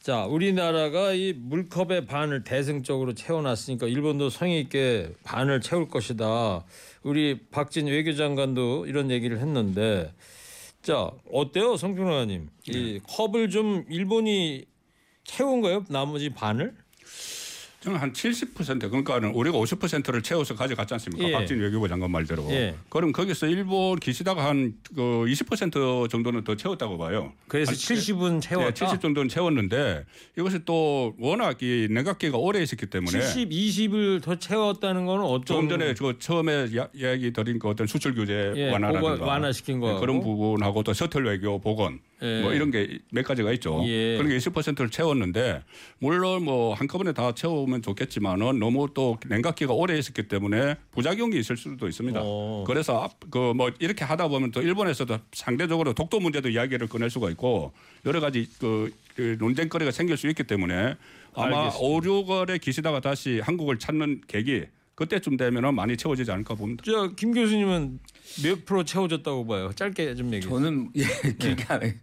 자, 0.00 0.24
우리나라가 0.24 1.12
이 1.12 1.34
물컵의 1.34 2.06
반을 2.06 2.42
대승적으로 2.42 3.12
채워놨으니까 3.12 3.86
일본도 3.86 4.30
성의 4.30 4.62
있게 4.62 5.12
반을 5.24 5.60
채울 5.60 5.88
것이다. 5.88 6.64
우리 7.02 7.38
박진 7.50 7.86
외교장관도 7.86 8.86
이런 8.86 9.10
얘기를 9.10 9.38
했는데, 9.40 10.10
자 10.80 11.10
어때요, 11.30 11.76
성평론가님? 11.76 12.48
이 12.68 13.00
컵을 13.06 13.50
좀 13.50 13.84
일본이 13.90 14.64
채운 15.24 15.60
거예요? 15.60 15.84
나머지 15.90 16.30
반을? 16.30 16.74
저는 17.80 17.98
한 17.98 18.12
70% 18.12 18.90
그러니까는 18.90 19.30
우리가 19.30 19.56
50%를 19.56 20.20
채워서 20.20 20.54
가져갔지 20.54 20.92
않습니까? 20.94 21.26
예. 21.26 21.32
박진 21.32 21.58
외교부 21.60 21.88
장관 21.88 22.10
말대로. 22.10 22.46
예. 22.50 22.74
그럼 22.90 23.10
거기서 23.12 23.46
일본 23.46 23.98
기시다가 23.98 24.44
한 24.44 24.74
그 24.94 25.24
20% 25.26 26.10
정도는 26.10 26.44
더 26.44 26.54
채웠다고 26.56 26.98
봐요. 26.98 27.32
그래서 27.48 27.70
한 27.70 27.76
70은 27.76 28.40
채웠다. 28.42 28.68
네, 28.68 28.74
70 28.74 29.00
정도는 29.00 29.28
채웠는데 29.28 30.04
이것이 30.36 30.64
또 30.66 31.14
워낙 31.18 31.62
이 31.62 31.88
내각기가 31.90 32.36
오래 32.36 32.60
있었기 32.62 32.86
때문에 32.86 33.18
70, 33.20 33.48
20을 33.50 34.22
더 34.22 34.34
채웠다는 34.38 35.06
거는 35.06 35.24
어떤 35.24 35.44
조금 35.44 35.68
전에 35.70 35.94
저 35.94 36.18
처음에 36.18 36.68
야, 36.76 36.88
이야기 36.94 37.32
드린 37.32 37.58
그 37.58 37.68
어떤 37.68 37.86
수출 37.86 38.14
규제 38.14 38.52
예, 38.56 38.70
완화라든가 38.72 39.24
완화시킨 39.24 39.80
거하고. 39.80 40.00
그런 40.00 40.20
부분하고 40.20 40.82
또 40.82 40.92
셔틀 40.92 41.24
외교 41.24 41.58
복원 41.60 42.00
예. 42.22 42.42
뭐 42.42 42.52
이런 42.52 42.70
게 42.70 42.98
몇 43.10 43.24
가지가 43.24 43.52
있죠. 43.52 43.82
예. 43.86 44.16
그런 44.16 44.28
게 44.30 44.36
20%를 44.36 44.90
채웠는데 44.90 45.62
물론 45.98 46.44
뭐 46.44 46.74
한꺼번에 46.74 47.12
다 47.12 47.32
채우면 47.34 47.82
좋겠지만은 47.82 48.58
너무 48.58 48.88
또 48.94 49.18
냉각기가 49.26 49.72
오래 49.72 49.98
있었기 49.98 50.28
때문에 50.28 50.76
부작용이 50.92 51.38
있을 51.38 51.56
수도 51.56 51.88
있습니다. 51.88 52.20
어. 52.22 52.64
그래서 52.66 53.08
그 53.30 53.52
뭐 53.54 53.70
이렇게 53.80 54.04
하다 54.04 54.28
보면 54.28 54.52
또 54.52 54.62
일본에서도 54.62 55.18
상대적으로 55.32 55.92
독도 55.92 56.20
문제도 56.20 56.48
이야기를 56.48 56.86
꺼낼 56.88 57.10
수가 57.10 57.30
있고 57.30 57.72
여러 58.06 58.20
가지 58.20 58.48
그, 58.58 58.92
그 59.16 59.36
논쟁거리가 59.38 59.90
생길 59.90 60.16
수 60.16 60.28
있기 60.28 60.44
때문에 60.44 60.94
아마 61.34 61.58
알겠습니다. 61.64 61.78
5, 61.78 62.00
6월에 62.00 62.60
기시다가 62.60 63.00
다시 63.00 63.40
한국을 63.40 63.78
찾는 63.78 64.22
계기 64.28 64.64
그때쯤 65.00 65.38
되면은 65.38 65.74
많이 65.74 65.96
채워지지 65.96 66.30
않을까 66.30 66.54
봅니다. 66.54 66.82
저김 66.84 67.32
교수님은 67.32 68.00
몇 68.44 68.66
프로 68.66 68.84
채워졌다고 68.84 69.46
봐요. 69.46 69.72
짧게 69.74 70.14
좀 70.14 70.32
얘기해. 70.34 70.50
저는 70.50 70.90
예, 70.94 71.04
네. 71.04 71.36
길게 71.38 71.64
안 71.68 71.82
해요. 71.82 71.94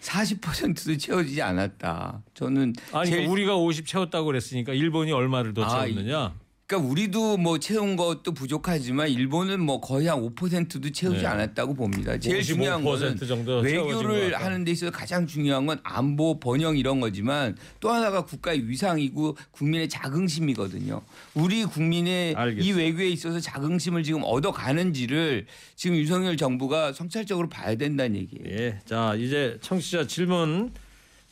40%도 0.00 0.96
채워지지 0.96 1.40
않았다. 1.42 2.22
저는 2.34 2.72
아니 2.92 3.10
제일 3.10 3.28
우리가 3.28 3.56
50 3.56 3.86
채웠다고 3.86 4.26
그랬으니까 4.26 4.72
일본이 4.72 5.12
얼마를 5.12 5.54
더 5.54 5.62
아, 5.62 5.68
채웠느냐? 5.86 6.34
그러니까 6.70 6.88
우리도 6.88 7.36
뭐 7.36 7.58
채운 7.58 7.96
것도 7.96 8.32
부족하지만 8.32 9.08
일본은 9.08 9.60
뭐 9.60 9.80
거의 9.80 10.06
한 10.06 10.20
5%도 10.20 10.92
채우지 10.92 11.22
네. 11.22 11.26
않았다고 11.26 11.74
봅니다. 11.74 12.16
제일 12.16 12.44
중요한 12.44 12.84
55% 12.84 13.28
거는 13.28 13.62
외교를. 13.64 14.36
하는 14.40 14.62
데 14.62 14.70
있어서 14.70 14.92
가장 14.92 15.26
중요한 15.26 15.66
건 15.66 15.80
안보 15.82 16.38
번영 16.38 16.76
이런 16.76 17.00
거지만 17.00 17.56
또 17.80 17.90
하나가 17.90 18.24
국가의 18.24 18.68
위상이고 18.68 19.36
국민의 19.50 19.88
자긍심이거든요. 19.88 21.02
우리 21.34 21.64
국민의 21.64 22.32
이 22.32 22.34
알겠습니다. 22.36 22.78
외교에 22.78 23.08
있어서 23.08 23.40
자긍심을 23.40 24.04
지금 24.04 24.20
얻어 24.22 24.52
가는지를 24.52 25.46
지금 25.74 25.96
윤석열 25.96 26.36
정부가 26.36 26.92
성찰적으로 26.92 27.48
봐야 27.48 27.74
된다는 27.74 28.14
얘기예요. 28.14 28.44
예. 28.48 28.78
자 28.84 29.16
이제 29.16 29.58
청취자 29.60 30.06
질문 30.06 30.72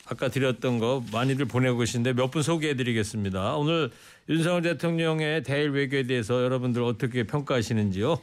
아까 0.05 0.27
드렸던 0.27 0.79
거 0.79 1.03
많이들 1.13 1.45
보내고 1.45 1.77
계신데 1.77 2.13
몇 2.13 2.31
분 2.31 2.41
소개해 2.41 2.75
드리겠습니다. 2.75 3.55
오늘 3.55 3.91
윤석열 4.29 4.61
대통령의 4.61 5.41
대일 5.41 5.71
외교에 5.71 6.03
대해서 6.03 6.43
여러분들 6.43 6.83
어떻게 6.83 7.23
평가하시는지요? 7.23 8.19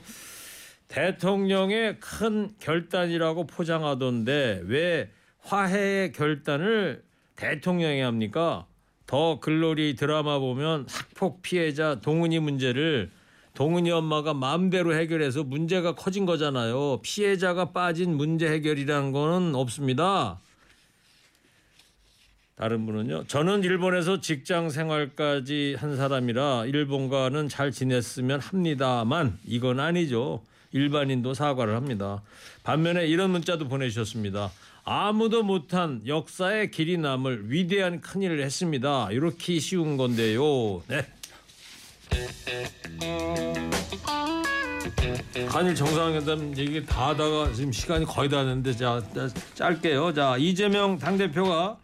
대통령의 0.87 1.99
큰 1.99 2.51
결단이라고 2.61 3.49
포장하던데 3.49 4.62
왜 4.66 5.11
화해의 5.40 6.12
결단을 6.12 7.03
대통령이 7.35 8.03
합니까? 8.03 8.66
더 9.09 9.40
글로리 9.40 9.97
드라마 9.97 10.38
보면 10.38 10.87
학폭 10.88 11.42
피해자 11.42 12.01
동은이 12.01 12.38
문제를 12.38 13.11
동은이 13.55 13.90
엄마가 13.90 14.33
마음대로 14.33 14.95
해결해서 14.95 15.42
문제가 15.42 15.97
커진 15.97 16.25
거잖아요. 16.25 17.01
피해자가 17.03 17.73
빠진 17.73 18.16
문제 18.16 18.49
해결이라는 18.49 19.11
거는 19.11 19.57
없습니다. 19.57 20.38
다른 22.57 22.87
분은요. 22.87 23.25
저는 23.27 23.64
일본에서 23.64 24.23
직장 24.23 24.71
생활까지 24.71 25.77
한 25.79 25.95
사람이라 25.97 26.64
일본과는 26.64 27.51
잘 27.51 27.71
지냈으면 27.71 28.40
합니다만 28.40 29.38
이건 29.45 29.79
아니죠. 29.79 30.42
일반인도 30.73 31.35
사과를 31.35 31.77
합니다. 31.77 32.23
반면에 32.62 33.07
이런 33.07 33.31
문자도 33.31 33.69
보내주셨습니다. 33.69 34.51
아무도 34.85 35.42
못한 35.42 36.01
역사의 36.07 36.71
길이 36.71 36.97
남을 36.97 37.51
위대한 37.51 38.01
큰일을 38.01 38.42
했습니다. 38.42 39.09
이렇게 39.11 39.59
쉬운 39.59 39.99
건데요. 39.99 40.83
네. 40.88 41.07
한일 45.49 45.75
정상회담 45.75 46.57
얘기 46.57 46.87
다 46.87 47.09
하다가 47.09 47.53
지금 47.53 47.71
시간이 47.71 48.07
거의 48.07 48.31
다 48.31 48.38
됐는데 48.45 48.73
자, 48.73 49.03
자, 49.14 49.29
짧게요. 49.55 50.14
자 50.14 50.37
이재명 50.38 50.99
당대표가 50.99 51.79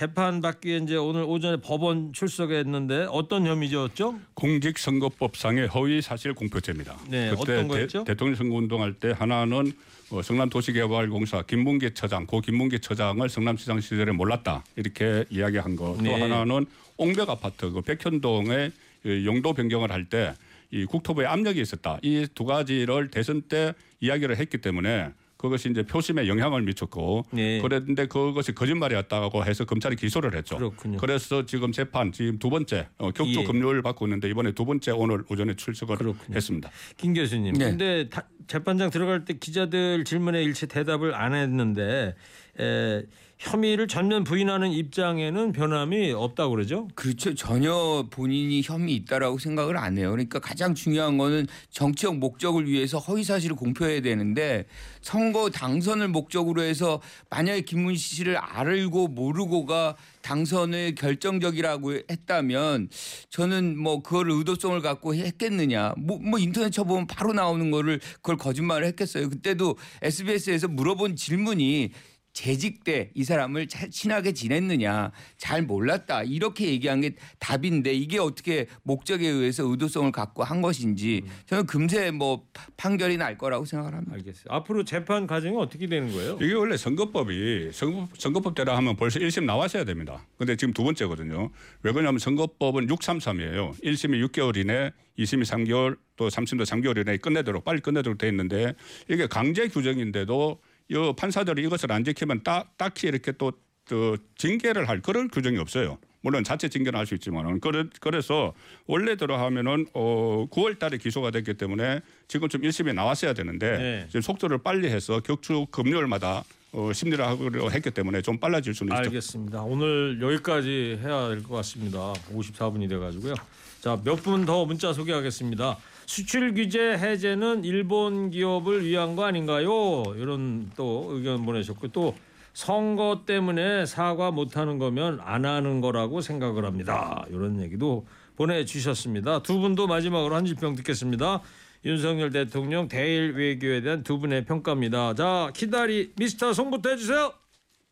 재판 0.00 0.42
받기 0.42 0.68
위해 0.68 0.78
이제 0.82 0.94
오늘 0.94 1.22
오전에 1.22 1.56
법원 1.62 2.12
출석했는데 2.12 3.06
어떤 3.10 3.46
혐의였죠? 3.46 4.20
공직선거법상의 4.34 5.68
허위 5.68 6.02
사실 6.02 6.34
공표죄입니다. 6.34 6.98
네, 7.08 7.30
어떤 7.30 7.66
거였죠? 7.66 8.04
대, 8.04 8.14
통령 8.14 8.34
선거 8.36 8.56
운동할 8.56 8.92
때 8.92 9.14
하나는 9.16 9.72
어, 10.10 10.20
성남도시개발공사 10.20 11.44
김문기 11.46 11.94
처장, 11.94 12.26
고 12.26 12.42
김문기 12.42 12.80
처장을 12.80 13.26
성남시장 13.26 13.80
시절에 13.80 14.12
몰랐다 14.12 14.64
이렇게 14.76 15.24
이야기한 15.30 15.76
거. 15.76 15.94
또 15.96 16.02
네. 16.02 16.20
하나는 16.20 16.66
옹백 16.98 17.30
아파트 17.30 17.70
그 17.70 17.80
백현동의 17.80 18.72
이 19.06 19.24
용도 19.24 19.54
변경을 19.54 19.90
할 19.90 20.04
때 20.10 20.34
이 20.72 20.84
국토부에 20.84 21.24
압력이 21.24 21.58
있었다. 21.58 21.98
이 22.02 22.26
두 22.34 22.44
가지를 22.44 23.08
대선 23.10 23.40
때 23.40 23.72
이야기를 24.00 24.36
했기 24.36 24.58
때문에 24.58 25.08
그것이 25.36 25.70
이제 25.70 25.82
표심에 25.82 26.28
영향을 26.28 26.62
미쳤고 26.62 27.26
네. 27.32 27.60
그랬는데 27.60 28.06
그것이 28.06 28.52
거짓말이었다고 28.54 29.44
해서 29.44 29.64
검찰이 29.64 29.96
기소를 29.96 30.34
했죠. 30.34 30.56
그렇군요. 30.56 30.96
그래서 30.98 31.44
지금 31.44 31.72
재판 31.72 32.10
지금 32.12 32.38
두 32.38 32.48
번째 32.48 32.88
어, 32.98 33.10
격주 33.10 33.40
예. 33.40 33.44
금요일 33.44 33.82
받고 33.82 34.06
있는데 34.06 34.30
이번에 34.30 34.52
두 34.52 34.64
번째 34.64 34.92
오늘 34.92 35.24
오전에 35.28 35.54
출석을 35.54 35.96
그렇군요. 35.96 36.34
했습니다. 36.36 36.70
김 36.96 37.12
교수님. 37.14 37.52
네. 37.54 37.64
근데 37.66 38.08
다- 38.08 38.26
재판장 38.46 38.90
들어갈 38.90 39.24
때 39.24 39.34
기자들 39.38 40.04
질문에 40.04 40.42
일체 40.42 40.66
대답을 40.66 41.14
안 41.14 41.34
했는데 41.34 42.14
에, 42.58 43.02
혐의를 43.38 43.86
전면 43.86 44.24
부인하는 44.24 44.72
입장에는 44.72 45.52
변함이 45.52 46.12
없다고 46.12 46.52
그러죠? 46.52 46.88
그렇죠. 46.94 47.34
전혀 47.34 48.06
본인이 48.10 48.62
혐의 48.64 48.94
있다라고 48.94 49.38
생각을 49.38 49.76
안 49.76 49.98
해요. 49.98 50.10
그러니까 50.10 50.38
가장 50.38 50.74
중요한 50.74 51.18
거는 51.18 51.46
정치적 51.70 52.16
목적을 52.16 52.66
위해서 52.66 52.98
허위 52.98 53.24
사실을 53.24 53.54
공표해야 53.54 54.00
되는데 54.00 54.64
선거 55.02 55.50
당선을 55.50 56.08
목적으로 56.08 56.62
해서 56.62 57.02
만약에 57.28 57.60
김문희 57.60 57.96
씨를 57.96 58.38
알고 58.38 59.08
모르고가 59.08 59.96
당선을 60.22 60.94
결정적이라고 60.94 61.94
했다면 62.10 62.88
저는 63.28 63.78
뭐 63.78 64.02
그걸 64.02 64.30
의도성을 64.30 64.80
갖고 64.80 65.14
했겠느냐. 65.14 65.92
뭐, 65.98 66.18
뭐 66.18 66.38
인터넷 66.38 66.70
쳐보면 66.70 67.06
바로 67.06 67.34
나오는 67.34 67.70
거를 67.70 68.00
그걸 68.16 68.38
거짓말을 68.38 68.86
했겠어요. 68.88 69.28
그때도 69.28 69.76
SBS에서 70.02 70.68
물어본 70.68 71.16
질문이 71.16 71.92
재직 72.36 72.84
때 72.84 73.10
이 73.14 73.24
사람을 73.24 73.66
잘 73.66 73.90
친하게 73.90 74.32
지냈느냐 74.32 75.10
잘 75.38 75.62
몰랐다 75.62 76.22
이렇게 76.24 76.66
얘기한 76.66 77.00
게 77.00 77.14
답인데 77.38 77.94
이게 77.94 78.18
어떻게 78.18 78.66
목적에 78.82 79.26
의해서 79.26 79.64
의도성을 79.64 80.12
갖고 80.12 80.44
한 80.44 80.60
것인지 80.60 81.22
저는 81.46 81.64
금세 81.64 82.10
뭐 82.10 82.46
판결이 82.76 83.16
날 83.16 83.38
거라고 83.38 83.64
생각을 83.64 83.94
합니다. 83.94 84.14
알겠어요. 84.16 84.44
앞으로 84.48 84.84
재판 84.84 85.26
과정이 85.26 85.56
어떻게 85.56 85.86
되는 85.86 86.12
거예요? 86.12 86.38
이게 86.42 86.52
원래 86.52 86.76
선거법이 86.76 87.70
선거, 87.72 88.06
선거법대로 88.18 88.70
하면 88.70 88.96
벌써 88.96 89.18
1심 89.18 89.44
나왔어야 89.44 89.84
됩니다. 89.84 90.26
근데 90.36 90.56
지금 90.56 90.74
두 90.74 90.84
번째거든요. 90.84 91.50
왜 91.84 91.92
그러냐면 91.92 92.18
선거법은 92.18 92.86
633이에요. 92.88 93.82
1심이 93.82 94.22
6개월 94.28 94.58
이내, 94.58 94.92
2심이 95.18 95.44
3개월, 95.44 95.96
또 96.16 96.28
3심도 96.28 96.66
3개월 96.66 96.98
이내에 97.00 97.16
끝내도록 97.16 97.64
빨리 97.64 97.80
끝내도록 97.80 98.18
돼 98.18 98.28
있는데 98.28 98.74
이게 99.08 99.26
강제 99.26 99.68
규정인데도 99.68 100.60
이 100.88 101.12
판사들이 101.16 101.62
이것을 101.64 101.90
안 101.92 102.04
지키면 102.04 102.42
딱, 102.44 102.76
딱히 102.76 103.08
이렇게 103.08 103.32
또, 103.32 103.52
또 103.88 104.16
징계를 104.36 104.88
할 104.88 105.00
그런 105.02 105.28
규정이 105.28 105.58
없어요. 105.58 105.98
물론 106.22 106.42
자체 106.42 106.68
징계는 106.68 106.98
할 106.98 107.06
수 107.06 107.14
있지만은 107.14 107.60
그래, 107.60 107.84
그래 108.00 108.20
서 108.20 108.52
원래대로 108.86 109.36
하면은 109.36 109.86
어 109.94 110.46
9월 110.50 110.76
달에 110.78 110.98
기소가 110.98 111.30
됐기 111.30 111.54
때문에 111.54 112.00
지금쯤 112.26 112.62
1심에 112.62 112.94
나왔어야 112.94 113.32
되는데 113.32 113.78
네. 113.78 114.04
지금 114.08 114.22
속도를 114.22 114.58
빨리 114.58 114.88
해서 114.88 115.20
격주 115.20 115.66
금요일마다 115.70 116.42
어, 116.72 116.92
심리를 116.92 117.24
하기로 117.24 117.70
했기 117.70 117.90
때문에 117.92 118.22
좀 118.22 118.38
빨라질 118.38 118.74
수는 118.74 118.92
있죠. 118.96 119.04
알겠습니다. 119.08 119.62
오늘 119.62 120.18
여기까지 120.20 120.98
해야 121.00 121.28
될 121.28 121.42
것 121.44 121.54
같습니다. 121.56 122.12
54분이 122.34 122.88
돼가지고요. 122.88 123.34
자, 123.80 123.96
몇 124.04 124.16
분 124.22 124.44
더 124.46 124.64
문자 124.64 124.92
소개하겠습니다. 124.92 125.78
수출 126.06 126.54
규제 126.54 126.96
해제는 126.96 127.64
일본 127.64 128.30
기업을 128.30 128.86
위한 128.86 129.16
거 129.16 129.24
아닌가요? 129.24 130.04
이런 130.16 130.70
또 130.76 131.08
의견 131.10 131.44
보내셨고 131.44 131.88
또 131.88 132.14
선거 132.52 133.24
때문에 133.26 133.84
사과 133.84 134.30
못 134.30 134.56
하는 134.56 134.78
거면 134.78 135.20
안 135.22 135.44
하는 135.44 135.80
거라고 135.80 136.20
생각을 136.20 136.64
합니다. 136.64 137.26
이런 137.28 137.60
얘기도 137.60 138.06
보내주셨습니다. 138.36 139.42
두 139.42 139.58
분도 139.58 139.86
마지막으로 139.86 140.34
한 140.34 140.46
줄평 140.46 140.74
듣겠습니다. 140.76 141.42
윤석열 141.84 142.30
대통령 142.30 142.88
대일 142.88 143.32
외교에 143.32 143.80
대한 143.82 144.02
두 144.02 144.18
분의 144.18 144.44
평가입니다. 144.44 145.14
자, 145.14 145.50
키다리 145.54 146.12
미스터 146.16 146.52
송부터 146.52 146.90
해주세요. 146.90 147.32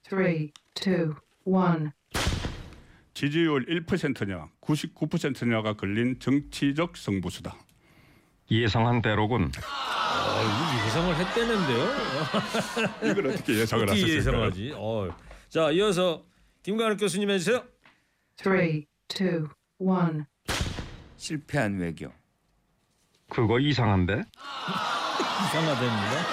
three, 0.09 0.53
two, 0.75 1.15
one. 1.45 1.91
지지율 3.13 3.67
1%냐 3.67 4.49
99%냐가 4.61 5.75
걸린 5.75 6.19
정치적 6.19 6.97
승부수다. 6.97 7.55
예상한 8.51 9.01
대로군. 9.03 9.51
아, 9.63 10.85
예상을 10.87 11.15
했대는데요. 11.17 11.89
이걸 13.11 13.27
어떻게 13.29 13.55
예상을 13.61 13.85
어떻게 13.85 14.01
하셨을까요? 14.03 14.17
예상하지? 14.19 14.73
어. 14.77 15.09
자, 15.49 15.71
이어서 15.71 16.23
김관욱 16.63 16.99
교수님 17.01 17.31
해주세요. 17.31 17.63
Three, 18.37 18.87
two, 19.09 19.49
one. 19.79 20.25
실패한 21.17 21.79
외교. 21.79 22.13
그거 23.31 23.59
이상한데? 23.59 24.23
이상하답니다. 25.49 26.25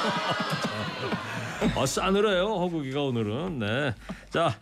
어, 1.80 1.86
싸늘해요 1.86 2.45
허국이가 2.47 3.03
오늘은. 3.03 3.59
네. 3.59 3.93
자 4.30 4.57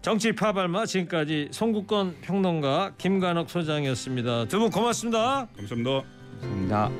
정치 0.00 0.32
파발마 0.32 0.86
지금까지 0.86 1.48
송국권 1.50 2.20
평론가 2.20 2.92
김관옥 2.98 3.50
소장이었습니다. 3.50 4.46
두 4.46 4.58
분 4.60 4.70
고맙습니다. 4.70 5.48
감사합니다. 5.56 6.23
감사합니다. 6.44 6.90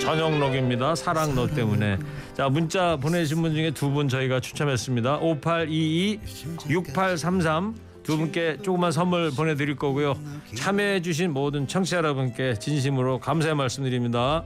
전영록입니다. 0.00 0.94
사랑 0.94 1.34
너 1.34 1.46
때문에. 1.46 1.98
자 2.34 2.48
문자 2.48 2.96
보내신 2.96 3.40
분 3.42 3.54
중에 3.54 3.70
두 3.70 3.90
분 3.90 4.08
저희가 4.08 4.40
추첨했습니다. 4.40 5.18
5822 5.18 6.20
6833 6.68 7.74
두 8.02 8.18
분께 8.18 8.58
조그만 8.62 8.92
선물 8.92 9.30
보내드릴 9.30 9.76
거고요. 9.76 10.14
참여해주신 10.56 11.32
모든 11.32 11.66
청취자 11.66 11.98
여러분께 11.98 12.54
진심으로 12.58 13.18
감사의 13.20 13.54
말씀드립니다. 13.54 14.44